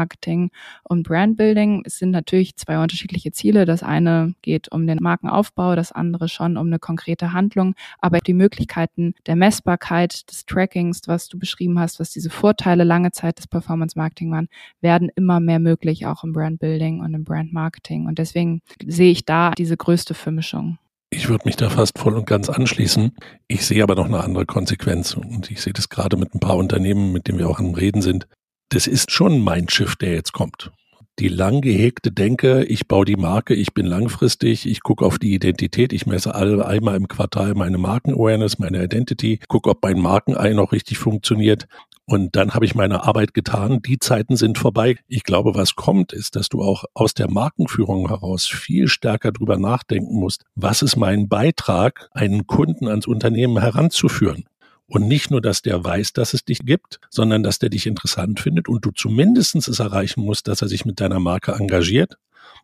und 0.83 1.03
Brandbuilding. 1.03 1.83
Es 1.85 1.97
sind 1.97 2.11
natürlich 2.11 2.55
zwei 2.55 2.81
unterschiedliche 2.81 3.31
Ziele. 3.31 3.65
Das 3.65 3.83
eine 3.83 4.33
geht 4.41 4.71
um 4.71 4.87
den 4.87 4.99
Markenaufbau, 5.01 5.75
das 5.75 5.91
andere 5.91 6.29
schon 6.29 6.57
um 6.57 6.67
eine 6.67 6.79
konkrete 6.79 7.33
Handlung. 7.33 7.75
Aber 7.99 8.19
die 8.19 8.33
Möglichkeiten 8.33 9.13
der 9.25 9.35
Messbarkeit, 9.35 10.29
des 10.29 10.45
Trackings, 10.45 11.01
was 11.07 11.27
du 11.27 11.39
beschrieben 11.39 11.79
hast, 11.79 11.99
was 11.99 12.11
diese 12.11 12.29
Vorteile 12.29 12.83
lange 12.83 13.11
Zeit 13.11 13.37
des 13.37 13.47
Performance 13.47 13.97
Marketing 13.97 14.31
waren, 14.31 14.47
werden 14.81 15.09
immer 15.15 15.39
mehr 15.39 15.59
möglich, 15.59 16.05
auch 16.05 16.23
im 16.23 16.33
Brandbuilding 16.33 16.99
und 17.01 17.13
im 17.13 17.23
Brand 17.23 17.53
Marketing. 17.53 18.07
Und 18.07 18.19
deswegen 18.19 18.61
sehe 18.85 19.11
ich 19.11 19.25
da 19.25 19.51
diese 19.51 19.77
größte 19.77 20.13
Vermischung. 20.13 20.77
Ich 21.11 21.29
würde 21.29 21.45
mich 21.45 21.55
da 21.55 21.69
fast 21.69 21.97
voll 21.97 22.15
und 22.15 22.27
ganz 22.27 22.49
anschließen. 22.49 23.13
Ich 23.47 23.65
sehe 23.65 23.83
aber 23.83 23.95
noch 23.95 24.05
eine 24.05 24.21
andere 24.21 24.45
Konsequenz 24.45 25.13
und 25.13 25.49
ich 25.49 25.61
sehe 25.61 25.71
das 25.71 25.89
gerade 25.89 26.17
mit 26.17 26.33
ein 26.35 26.39
paar 26.39 26.57
Unternehmen, 26.57 27.13
mit 27.13 27.27
denen 27.27 27.39
wir 27.39 27.49
auch 27.49 27.59
am 27.59 27.73
Reden 27.73 28.01
sind. 28.01 28.27
Das 28.69 28.87
ist 28.87 29.11
schon 29.11 29.33
ein 29.33 29.43
Mindshift, 29.43 30.01
der 30.01 30.13
jetzt 30.13 30.33
kommt 30.33 30.71
die 31.19 31.29
lang 31.29 31.61
gehegte 31.61 32.11
Denke, 32.11 32.65
ich 32.65 32.87
baue 32.87 33.05
die 33.05 33.15
Marke, 33.15 33.53
ich 33.53 33.73
bin 33.73 33.85
langfristig, 33.85 34.65
ich 34.65 34.83
gucke 34.83 35.05
auf 35.05 35.17
die 35.17 35.33
Identität, 35.33 35.93
ich 35.93 36.05
messe 36.05 36.35
alle 36.35 36.65
einmal 36.65 36.97
im 36.97 37.07
Quartal 37.07 37.53
meine 37.55 37.77
Marken-Awareness, 37.77 38.59
meine 38.59 38.83
Identity, 38.83 39.39
gucke, 39.47 39.69
ob 39.69 39.81
mein 39.83 39.99
Markenei 39.99 40.53
noch 40.53 40.71
richtig 40.71 40.97
funktioniert. 40.97 41.67
Und 42.07 42.35
dann 42.35 42.53
habe 42.53 42.65
ich 42.65 42.75
meine 42.75 43.03
Arbeit 43.05 43.33
getan. 43.33 43.81
Die 43.81 43.97
Zeiten 43.97 44.35
sind 44.35 44.59
vorbei. 44.59 44.97
Ich 45.07 45.23
glaube, 45.23 45.55
was 45.55 45.73
kommt, 45.73 46.13
ist, 46.13 46.35
dass 46.35 46.49
du 46.49 46.61
auch 46.61 46.83
aus 46.93 47.15
der 47.15 47.31
Markenführung 47.31 48.09
heraus 48.09 48.45
viel 48.45 48.87
stärker 48.87 49.31
drüber 49.31 49.57
nachdenken 49.57 50.19
musst. 50.19 50.43
Was 50.53 50.83
ist 50.83 50.97
mein 50.97 51.27
Beitrag, 51.29 52.09
einen 52.13 52.45
Kunden 52.45 52.87
ans 52.87 53.07
Unternehmen 53.07 53.59
heranzuführen? 53.59 54.45
Und 54.87 55.07
nicht 55.07 55.31
nur, 55.31 55.41
dass 55.41 55.61
der 55.61 55.83
weiß, 55.83 56.13
dass 56.13 56.33
es 56.33 56.45
dich 56.45 56.59
gibt, 56.59 56.99
sondern 57.09 57.41
dass 57.41 57.59
der 57.59 57.69
dich 57.69 57.87
interessant 57.87 58.39
findet 58.39 58.69
und 58.69 58.85
du 58.85 58.91
zumindest 58.91 59.55
es 59.55 59.79
erreichen 59.79 60.23
musst, 60.23 60.47
dass 60.47 60.61
er 60.61 60.67
sich 60.67 60.85
mit 60.85 60.99
deiner 60.99 61.19
Marke 61.19 61.53
engagiert. 61.53 62.17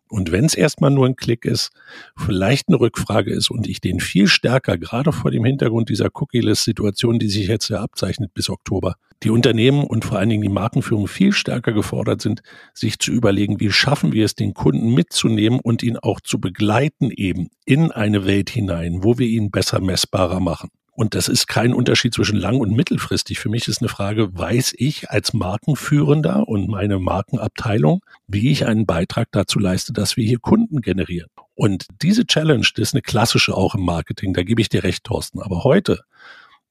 Und 0.08 0.30
wenn 0.30 0.44
es 0.44 0.54
erstmal 0.54 0.90
nur 0.90 1.06
ein 1.06 1.16
Klick 1.16 1.46
ist, 1.46 1.70
vielleicht 2.16 2.68
eine 2.68 2.78
Rückfrage 2.78 3.32
ist 3.32 3.50
und 3.50 3.66
ich 3.66 3.80
den 3.80 3.98
viel 3.98 4.26
stärker, 4.26 4.76
gerade 4.76 5.10
vor 5.10 5.30
dem 5.30 5.44
Hintergrund 5.44 5.88
dieser 5.88 6.10
Cookie-List-Situation, 6.12 7.18
die 7.18 7.28
sich 7.28 7.48
jetzt 7.48 7.68
ja 7.68 7.80
abzeichnet 7.80 8.34
bis 8.34 8.50
Oktober, 8.50 8.96
die 9.22 9.30
Unternehmen 9.30 9.84
und 9.84 10.04
vor 10.04 10.18
allen 10.18 10.28
Dingen 10.28 10.42
die 10.42 10.48
Markenführung 10.48 11.08
viel 11.08 11.32
stärker 11.32 11.72
gefordert 11.72 12.20
sind, 12.20 12.42
sich 12.74 12.98
zu 12.98 13.10
überlegen, 13.10 13.58
wie 13.58 13.72
schaffen 13.72 14.12
wir 14.12 14.24
es, 14.24 14.34
den 14.34 14.52
Kunden 14.52 14.92
mitzunehmen 14.92 15.60
und 15.60 15.82
ihn 15.82 15.96
auch 15.96 16.20
zu 16.20 16.38
begleiten 16.38 17.10
eben 17.10 17.48
in 17.64 17.90
eine 17.90 18.26
Welt 18.26 18.50
hinein, 18.50 19.02
wo 19.02 19.18
wir 19.18 19.26
ihn 19.26 19.50
besser 19.50 19.80
messbarer 19.80 20.40
machen. 20.40 20.70
Und 20.94 21.14
das 21.14 21.28
ist 21.28 21.48
kein 21.48 21.72
Unterschied 21.72 22.12
zwischen 22.12 22.36
lang 22.36 22.58
und 22.58 22.72
mittelfristig. 22.72 23.38
Für 23.38 23.48
mich 23.48 23.66
ist 23.66 23.80
eine 23.80 23.88
Frage, 23.88 24.36
weiß 24.38 24.74
ich 24.76 25.10
als 25.10 25.32
Markenführender 25.32 26.46
und 26.46 26.68
meine 26.68 26.98
Markenabteilung, 26.98 28.04
wie 28.26 28.50
ich 28.50 28.66
einen 28.66 28.84
Beitrag 28.84 29.28
dazu 29.32 29.58
leiste, 29.58 29.94
dass 29.94 30.18
wir 30.18 30.24
hier 30.24 30.38
Kunden 30.38 30.82
generieren. 30.82 31.30
Und 31.54 31.86
diese 32.02 32.26
Challenge, 32.26 32.66
das 32.74 32.88
ist 32.88 32.94
eine 32.94 33.02
klassische 33.02 33.54
auch 33.56 33.74
im 33.74 33.84
Marketing, 33.84 34.34
da 34.34 34.42
gebe 34.42 34.60
ich 34.60 34.68
dir 34.68 34.84
recht, 34.84 35.04
Thorsten. 35.04 35.40
Aber 35.40 35.64
heute 35.64 36.00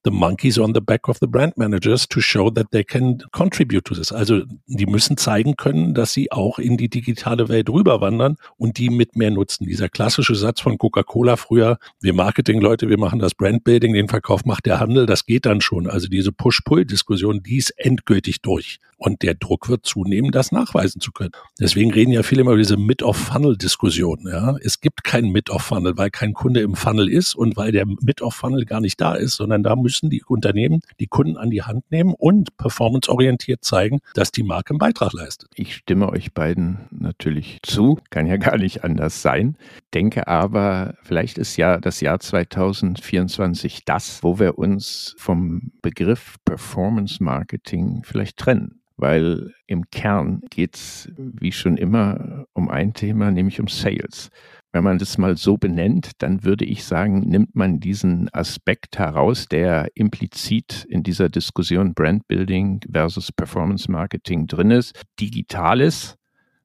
the 0.03 0.11
monkeys 0.11 0.57
on 0.57 0.73
the 0.73 0.81
back 0.81 1.07
of 1.07 1.17
the 1.19 1.27
brand 1.27 1.57
managers 1.57 2.07
to 2.07 2.21
show 2.21 2.49
that 2.49 2.71
they 2.71 2.83
can 2.83 3.19
contribute 3.31 3.85
to 3.85 3.93
this. 3.93 4.11
Also 4.11 4.41
die 4.67 4.85
müssen 4.85 5.17
zeigen 5.17 5.55
können, 5.55 5.93
dass 5.93 6.13
sie 6.13 6.31
auch 6.31 6.59
in 6.59 6.77
die 6.77 6.89
digitale 6.89 7.49
Welt 7.49 7.69
rüberwandern 7.69 8.37
und 8.57 8.77
die 8.77 8.89
mit 8.89 9.15
mehr 9.15 9.31
nutzen. 9.31 9.65
Dieser 9.65 9.89
klassische 9.89 10.35
Satz 10.35 10.61
von 10.61 10.77
Coca-Cola 10.77 11.35
früher, 11.35 11.77
wir 11.99 12.13
Marketing-Leute, 12.13 12.89
wir 12.89 12.99
machen 12.99 13.19
das 13.19 13.35
Brandbuilding, 13.35 13.93
den 13.93 14.07
Verkauf 14.07 14.45
macht 14.45 14.65
der 14.65 14.79
Handel, 14.79 15.05
das 15.05 15.25
geht 15.25 15.45
dann 15.45 15.61
schon. 15.61 15.87
Also 15.87 16.07
diese 16.07 16.31
Push-Pull-Diskussion, 16.31 17.43
die 17.43 17.57
ist 17.57 17.71
endgültig 17.77 18.41
durch. 18.41 18.79
Und 18.97 19.23
der 19.23 19.33
Druck 19.33 19.67
wird 19.67 19.83
zunehmen, 19.83 20.31
das 20.31 20.51
nachweisen 20.51 21.01
zu 21.01 21.11
können. 21.11 21.31
Deswegen 21.59 21.91
reden 21.91 22.11
ja 22.11 22.21
viele 22.21 22.41
immer 22.41 22.51
über 22.51 22.59
diese 22.59 22.77
Mid-of-Funnel-Diskussion. 22.77 24.27
Ja? 24.31 24.55
Es 24.61 24.79
gibt 24.79 25.03
kein 25.03 25.29
Mid-of-Funnel, 25.31 25.97
weil 25.97 26.11
kein 26.11 26.33
Kunde 26.33 26.61
im 26.61 26.75
Funnel 26.75 27.09
ist 27.09 27.33
und 27.33 27.57
weil 27.57 27.71
der 27.71 27.87
Mid-of-Funnel 27.87 28.65
gar 28.65 28.79
nicht 28.79 29.01
da 29.01 29.15
ist, 29.15 29.37
sondern 29.37 29.63
da 29.63 29.75
müssen 29.75 29.90
die 29.99 30.23
Unternehmen 30.25 30.81
die 30.99 31.07
Kunden 31.07 31.37
an 31.37 31.49
die 31.49 31.63
Hand 31.63 31.89
nehmen 31.91 32.13
und 32.17 32.57
performanceorientiert 32.57 33.63
zeigen, 33.63 33.99
dass 34.13 34.31
die 34.31 34.43
Marke 34.43 34.71
einen 34.71 34.79
Beitrag 34.79 35.13
leistet. 35.13 35.49
Ich 35.55 35.75
stimme 35.75 36.09
euch 36.09 36.33
beiden 36.33 36.87
natürlich 36.91 37.59
zu, 37.63 37.99
kann 38.09 38.27
ja 38.27 38.37
gar 38.37 38.57
nicht 38.57 38.83
anders 38.83 39.21
sein. 39.21 39.57
Denke 39.93 40.27
aber, 40.27 40.95
vielleicht 41.03 41.37
ist 41.37 41.57
ja 41.57 41.77
das 41.79 42.01
Jahr 42.01 42.19
2024 42.19 43.85
das, 43.85 44.23
wo 44.23 44.39
wir 44.39 44.57
uns 44.57 45.15
vom 45.17 45.71
Begriff 45.81 46.37
Performance 46.45 47.23
Marketing 47.23 48.03
vielleicht 48.05 48.37
trennen 48.37 48.81
weil 48.97 49.55
im 49.65 49.89
Kern 49.89 50.41
geht 50.51 50.75
es, 50.75 51.11
wie 51.17 51.51
schon 51.51 51.75
immer, 51.75 52.45
um 52.53 52.69
ein 52.69 52.93
Thema, 52.93 53.31
nämlich 53.31 53.59
um 53.59 53.67
Sales. 53.67 54.29
Wenn 54.73 54.85
man 54.85 54.99
das 54.99 55.17
mal 55.17 55.35
so 55.35 55.57
benennt, 55.57 56.11
dann 56.19 56.45
würde 56.45 56.63
ich 56.63 56.85
sagen, 56.85 57.27
nimmt 57.27 57.55
man 57.55 57.81
diesen 57.81 58.33
Aspekt 58.33 58.97
heraus, 58.97 59.47
der 59.47 59.89
implizit 59.95 60.85
in 60.87 61.03
dieser 61.03 61.27
Diskussion 61.27 61.93
Brand 61.93 62.27
Building 62.27 62.79
versus 62.89 63.33
Performance 63.33 63.91
Marketing 63.91 64.47
drin 64.47 64.71
ist. 64.71 65.01
Digitales 65.19 66.15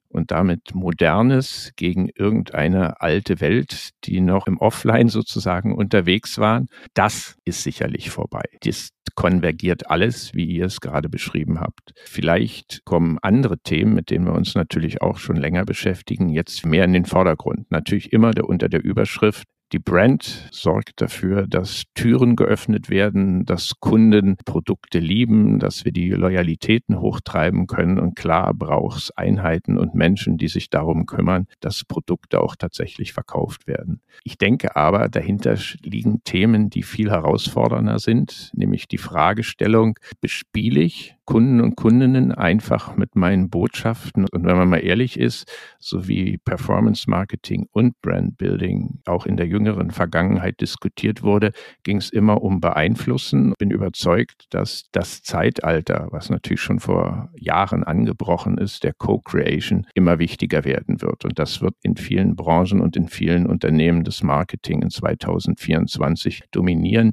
und 0.08 0.30
damit 0.30 0.74
Modernes 0.74 1.72
gegen 1.74 2.08
irgendeine 2.14 3.00
alte 3.00 3.40
Welt, 3.40 3.90
die 4.04 4.20
noch 4.20 4.46
im 4.46 4.58
Offline 4.58 5.08
sozusagen 5.08 5.74
unterwegs 5.74 6.38
waren, 6.38 6.68
das 6.94 7.36
ist 7.44 7.64
sicherlich 7.64 8.10
vorbei. 8.10 8.44
Das 8.62 8.90
konvergiert 9.16 9.90
alles, 9.90 10.34
wie 10.34 10.44
ihr 10.44 10.66
es 10.66 10.80
gerade 10.80 11.08
beschrieben 11.08 11.58
habt. 11.58 11.92
Vielleicht 12.04 12.84
kommen 12.84 13.18
andere 13.22 13.58
Themen, 13.58 13.94
mit 13.94 14.10
denen 14.10 14.26
wir 14.26 14.34
uns 14.34 14.54
natürlich 14.54 15.02
auch 15.02 15.18
schon 15.18 15.36
länger 15.36 15.64
beschäftigen, 15.64 16.28
jetzt 16.28 16.64
mehr 16.64 16.84
in 16.84 16.92
den 16.92 17.06
Vordergrund. 17.06 17.70
Natürlich 17.70 18.12
immer 18.12 18.32
unter 18.44 18.68
der 18.68 18.84
Überschrift 18.84 19.48
die 19.72 19.80
Brand 19.80 20.48
sorgt 20.52 21.00
dafür, 21.00 21.46
dass 21.48 21.84
Türen 21.94 22.36
geöffnet 22.36 22.88
werden, 22.88 23.44
dass 23.44 23.72
Kunden 23.80 24.36
Produkte 24.44 25.00
lieben, 25.00 25.58
dass 25.58 25.84
wir 25.84 25.92
die 25.92 26.10
Loyalitäten 26.10 27.00
hochtreiben 27.00 27.66
können. 27.66 27.98
Und 27.98 28.14
klar 28.14 28.54
braucht 28.54 28.98
es 28.98 29.10
Einheiten 29.16 29.76
und 29.76 29.94
Menschen, 29.94 30.38
die 30.38 30.48
sich 30.48 30.70
darum 30.70 31.06
kümmern, 31.06 31.46
dass 31.60 31.84
Produkte 31.84 32.40
auch 32.40 32.54
tatsächlich 32.54 33.12
verkauft 33.12 33.66
werden. 33.66 34.00
Ich 34.22 34.38
denke 34.38 34.76
aber, 34.76 35.08
dahinter 35.08 35.56
liegen 35.82 36.22
Themen, 36.22 36.70
die 36.70 36.84
viel 36.84 37.10
herausfordernder 37.10 37.98
sind, 37.98 38.52
nämlich 38.54 38.86
die 38.86 38.98
Fragestellung, 38.98 39.98
bespiele 40.20 40.80
ich 40.80 41.15
Kunden 41.26 41.60
und 41.60 41.76
Kundinnen 41.76 42.32
einfach 42.32 42.96
mit 42.96 43.16
meinen 43.16 43.50
Botschaften. 43.50 44.26
Und 44.32 44.44
wenn 44.44 44.56
man 44.56 44.68
mal 44.68 44.78
ehrlich 44.78 45.18
ist, 45.18 45.52
so 45.78 46.08
wie 46.08 46.38
Performance 46.38 47.10
Marketing 47.10 47.66
und 47.72 48.00
Brand 48.00 48.38
Building 48.38 49.00
auch 49.06 49.26
in 49.26 49.36
der 49.36 49.46
jüngeren 49.46 49.90
Vergangenheit 49.90 50.60
diskutiert 50.60 51.22
wurde, 51.22 51.50
ging 51.82 51.98
es 51.98 52.10
immer 52.10 52.42
um 52.42 52.60
Beeinflussen. 52.60 53.54
Bin 53.58 53.70
überzeugt, 53.70 54.46
dass 54.50 54.84
das 54.92 55.22
Zeitalter, 55.22 56.08
was 56.12 56.30
natürlich 56.30 56.60
schon 56.60 56.78
vor 56.78 57.30
Jahren 57.36 57.82
angebrochen 57.82 58.56
ist, 58.56 58.84
der 58.84 58.94
Co-Creation 58.94 59.86
immer 59.94 60.18
wichtiger 60.20 60.64
werden 60.64 61.02
wird. 61.02 61.24
Und 61.24 61.38
das 61.38 61.60
wird 61.60 61.74
in 61.82 61.96
vielen 61.96 62.36
Branchen 62.36 62.80
und 62.80 62.96
in 62.96 63.08
vielen 63.08 63.46
Unternehmen 63.46 64.04
des 64.04 64.22
Marketing 64.22 64.82
in 64.82 64.90
2024 64.90 66.44
dominieren. 66.52 67.12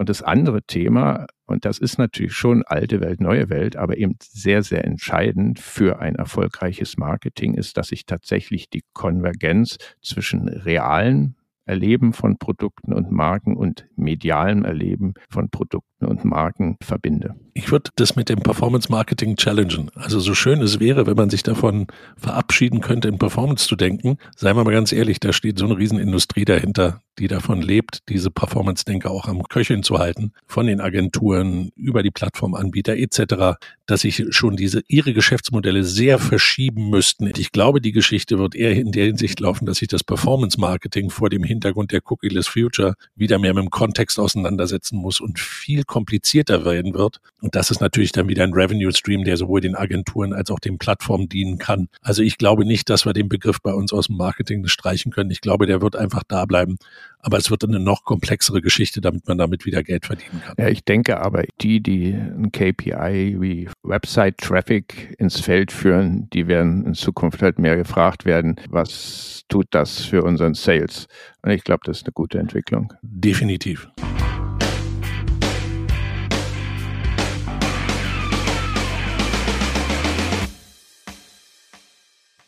Und 0.00 0.08
das 0.08 0.22
andere 0.22 0.62
Thema, 0.62 1.26
und 1.50 1.64
das 1.64 1.78
ist 1.78 1.98
natürlich 1.98 2.32
schon 2.32 2.62
alte 2.62 3.00
Welt, 3.00 3.20
neue 3.20 3.50
Welt, 3.50 3.76
aber 3.76 3.96
eben 3.96 4.16
sehr, 4.20 4.62
sehr 4.62 4.84
entscheidend 4.84 5.58
für 5.58 5.98
ein 5.98 6.14
erfolgreiches 6.14 6.96
Marketing 6.96 7.54
ist, 7.54 7.76
dass 7.76 7.88
sich 7.88 8.06
tatsächlich 8.06 8.70
die 8.70 8.84
Konvergenz 8.92 9.78
zwischen 10.00 10.48
realen 10.48 11.36
Erleben 11.70 12.12
von 12.12 12.36
Produkten 12.36 12.92
und 12.92 13.12
Marken 13.12 13.56
und 13.56 13.86
medialem 13.94 14.64
Erleben 14.64 15.14
von 15.28 15.50
Produkten 15.50 16.04
und 16.04 16.24
Marken 16.24 16.76
verbinde. 16.82 17.36
Ich 17.54 17.70
würde 17.70 17.90
das 17.94 18.16
mit 18.16 18.28
dem 18.28 18.40
Performance 18.40 18.90
Marketing 18.90 19.36
challengen. 19.36 19.90
Also 19.94 20.18
so 20.18 20.34
schön 20.34 20.62
es 20.62 20.80
wäre, 20.80 21.06
wenn 21.06 21.16
man 21.16 21.30
sich 21.30 21.44
davon 21.44 21.86
verabschieden 22.16 22.80
könnte, 22.80 23.06
in 23.06 23.18
Performance 23.18 23.68
zu 23.68 23.76
denken. 23.76 24.16
Seien 24.34 24.56
wir 24.56 24.64
mal 24.64 24.72
ganz 24.72 24.92
ehrlich, 24.92 25.20
da 25.20 25.32
steht 25.32 25.58
so 25.58 25.66
eine 25.66 25.78
Riesenindustrie 25.78 26.44
dahinter, 26.44 27.02
die 27.18 27.28
davon 27.28 27.62
lebt, 27.62 28.00
diese 28.08 28.30
Performance-Denker 28.30 29.10
auch 29.10 29.26
am 29.26 29.44
Köcheln 29.44 29.82
zu 29.82 29.98
halten, 29.98 30.32
von 30.46 30.66
den 30.66 30.80
Agenturen 30.80 31.70
über 31.76 32.02
die 32.02 32.10
Plattformanbieter 32.10 32.96
etc., 32.96 33.58
dass 33.86 34.00
sich 34.00 34.24
schon 34.30 34.56
diese 34.56 34.82
ihre 34.88 35.12
Geschäftsmodelle 35.12 35.84
sehr 35.84 36.18
verschieben 36.18 36.90
müssten. 36.90 37.30
Ich 37.36 37.52
glaube, 37.52 37.80
die 37.80 37.92
Geschichte 37.92 38.38
wird 38.38 38.54
eher 38.54 38.72
in 38.72 38.90
der 38.90 39.06
Hinsicht 39.06 39.38
laufen, 39.38 39.66
dass 39.66 39.78
sich 39.78 39.88
das 39.88 40.02
Performance-Marketing 40.02 41.10
vor 41.10 41.28
dem 41.28 41.44
Hintergrund 41.44 41.59
der 41.60 42.00
Cookie-less 42.04 42.48
Future 42.48 42.94
wieder 43.14 43.38
mehr 43.38 43.54
mit 43.54 43.64
dem 43.64 43.70
Kontext 43.70 44.18
auseinandersetzen 44.18 44.96
muss 44.96 45.20
und 45.20 45.38
viel 45.38 45.84
komplizierter 45.84 46.64
werden 46.64 46.94
wird. 46.94 47.20
Und 47.40 47.54
das 47.54 47.70
ist 47.70 47.80
natürlich 47.80 48.12
dann 48.12 48.28
wieder 48.28 48.44
ein 48.44 48.52
Revenue-Stream, 48.52 49.24
der 49.24 49.36
sowohl 49.36 49.60
den 49.60 49.76
Agenturen 49.76 50.32
als 50.32 50.50
auch 50.50 50.58
den 50.58 50.78
Plattformen 50.78 51.28
dienen 51.28 51.58
kann. 51.58 51.88
Also 52.02 52.22
ich 52.22 52.38
glaube 52.38 52.64
nicht, 52.64 52.90
dass 52.90 53.06
wir 53.06 53.12
den 53.12 53.28
Begriff 53.28 53.60
bei 53.62 53.72
uns 53.72 53.92
aus 53.92 54.06
dem 54.06 54.16
Marketing 54.16 54.66
streichen 54.66 55.12
können. 55.12 55.30
Ich 55.30 55.40
glaube, 55.40 55.66
der 55.66 55.80
wird 55.80 55.96
einfach 55.96 56.22
da 56.26 56.44
bleiben. 56.44 56.78
Aber 57.22 57.36
es 57.36 57.50
wird 57.50 57.64
eine 57.64 57.78
noch 57.78 58.04
komplexere 58.04 58.62
Geschichte, 58.62 59.02
damit 59.02 59.28
man 59.28 59.36
damit 59.36 59.66
wieder 59.66 59.82
Geld 59.82 60.06
verdienen 60.06 60.40
kann. 60.42 60.54
Ja, 60.56 60.68
ich 60.68 60.84
denke 60.84 61.20
aber, 61.20 61.44
die, 61.60 61.82
die 61.82 62.12
ein 62.12 62.50
KPI 62.50 63.36
wie 63.38 63.68
Website-Traffic 63.82 65.16
ins 65.18 65.38
Feld 65.38 65.70
führen, 65.70 66.30
die 66.30 66.46
werden 66.46 66.86
in 66.86 66.94
Zukunft 66.94 67.42
halt 67.42 67.58
mehr 67.58 67.76
gefragt 67.76 68.24
werden, 68.24 68.56
was 68.70 69.42
tut 69.48 69.66
das 69.70 70.00
für 70.00 70.22
unseren 70.22 70.54
Sales? 70.54 71.08
Und 71.42 71.50
ich 71.50 71.62
glaube, 71.62 71.82
das 71.84 71.98
ist 71.98 72.06
eine 72.06 72.12
gute 72.12 72.38
Entwicklung. 72.38 72.92
Definitiv. 73.02 73.88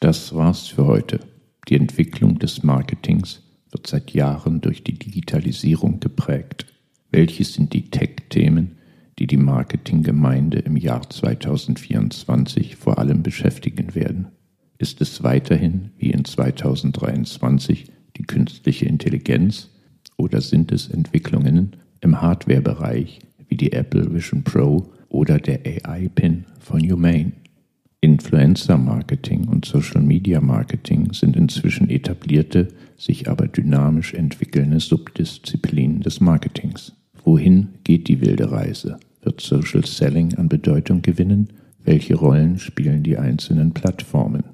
Das 0.00 0.34
war's 0.34 0.66
für 0.66 0.86
heute. 0.86 1.20
Die 1.68 1.76
Entwicklung 1.76 2.38
des 2.38 2.62
Marketings 2.62 3.41
wird 3.72 3.86
seit 3.86 4.12
Jahren 4.12 4.60
durch 4.60 4.84
die 4.84 4.98
Digitalisierung 4.98 5.98
geprägt. 5.98 6.66
Welche 7.10 7.44
sind 7.44 7.72
die 7.72 7.90
Tech-Themen, 7.90 8.76
die 9.18 9.26
die 9.26 9.36
Marketinggemeinde 9.38 10.58
im 10.60 10.76
Jahr 10.76 11.08
2024 11.08 12.76
vor 12.76 12.98
allem 12.98 13.22
beschäftigen 13.22 13.94
werden? 13.94 14.28
Ist 14.78 15.00
es 15.00 15.22
weiterhin 15.22 15.90
wie 15.98 16.10
in 16.10 16.24
2023 16.24 17.86
die 18.16 18.22
künstliche 18.22 18.86
Intelligenz 18.86 19.70
oder 20.16 20.40
sind 20.40 20.72
es 20.72 20.88
Entwicklungen 20.88 21.76
im 22.00 22.20
Hardware-Bereich 22.20 23.20
wie 23.48 23.56
die 23.56 23.72
Apple 23.72 24.12
Vision 24.12 24.42
Pro 24.42 24.92
oder 25.08 25.38
der 25.38 25.60
AI-Pin 25.66 26.44
von 26.58 26.80
Humane? 26.80 27.32
Influencer-Marketing 28.00 29.46
und 29.46 29.64
Social-Media-Marketing 29.64 31.12
sind 31.12 31.36
inzwischen 31.36 31.88
etablierte, 31.88 32.68
sich 33.02 33.28
aber 33.28 33.48
dynamisch 33.48 34.14
entwickelnde 34.14 34.78
Subdisziplinen 34.78 36.02
des 36.02 36.20
Marketings. 36.20 36.92
Wohin 37.24 37.70
geht 37.82 38.06
die 38.06 38.20
wilde 38.20 38.52
Reise? 38.52 38.98
Wird 39.22 39.40
Social 39.40 39.84
Selling 39.84 40.34
an 40.34 40.48
Bedeutung 40.48 41.02
gewinnen? 41.02 41.48
Welche 41.82 42.14
Rollen 42.14 42.60
spielen 42.60 43.02
die 43.02 43.18
einzelnen 43.18 43.72
Plattformen? 43.72 44.44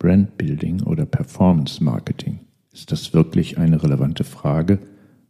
Brandbuilding 0.00 0.82
oder 0.82 1.06
Performance 1.06 1.82
Marketing? 1.82 2.40
Ist 2.72 2.90
das 2.90 3.14
wirklich 3.14 3.56
eine 3.56 3.80
relevante 3.80 4.24
Frage 4.24 4.80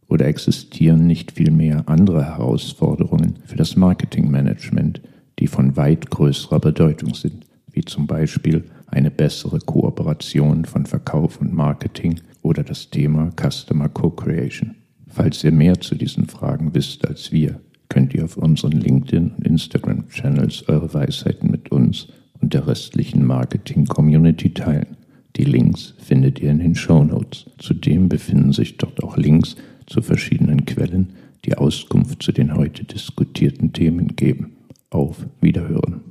oder 0.07 0.25
existieren 0.25 1.05
nicht 1.05 1.33
vielmehr 1.33 1.87
andere 1.87 2.25
Herausforderungen 2.25 3.35
für 3.45 3.55
das 3.55 3.75
Marketingmanagement, 3.75 5.01
die 5.37 5.47
von 5.47 5.77
weit 5.77 6.09
größerer 6.09 6.59
Bedeutung 6.59 7.13
sind, 7.13 7.45
wie 7.71 7.85
zum 7.85 8.07
Beispiel 8.07 8.63
eine 8.87 9.11
bessere 9.11 9.59
Kooperation 9.59 10.65
von 10.65 10.87
Verkauf 10.87 11.39
und 11.39 11.53
Marketing 11.53 12.19
oder 12.47 12.63
das 12.63 12.89
Thema 12.89 13.29
Customer 13.35 13.89
Co-Creation. 13.89 14.75
Falls 15.09 15.43
ihr 15.43 15.51
mehr 15.51 15.79
zu 15.81 15.95
diesen 15.95 16.27
Fragen 16.27 16.73
wisst 16.73 17.05
als 17.05 17.31
wir, 17.31 17.59
könnt 17.89 18.13
ihr 18.13 18.23
auf 18.23 18.37
unseren 18.37 18.71
LinkedIn 18.71 19.31
und 19.37 19.45
Instagram-Channels 19.45 20.69
eure 20.69 20.93
Weisheiten 20.93 21.51
mit 21.51 21.71
uns 21.71 22.07
und 22.39 22.53
der 22.53 22.65
restlichen 22.65 23.25
Marketing-Community 23.25 24.53
teilen. 24.53 24.95
Die 25.35 25.43
Links 25.43 25.93
findet 25.99 26.39
ihr 26.39 26.49
in 26.49 26.59
den 26.59 26.75
Show 26.75 27.03
Notes. 27.03 27.47
Zudem 27.57 28.07
befinden 28.07 28.53
sich 28.53 28.77
dort 28.77 29.03
auch 29.03 29.17
Links 29.17 29.55
zu 29.85 30.01
verschiedenen 30.01 30.65
Quellen, 30.65 31.13
die 31.45 31.55
Auskunft 31.57 32.23
zu 32.23 32.31
den 32.31 32.55
heute 32.55 32.85
diskutierten 32.85 33.73
Themen 33.73 34.15
geben. 34.15 34.53
Auf 34.89 35.25
Wiederhören. 35.41 36.01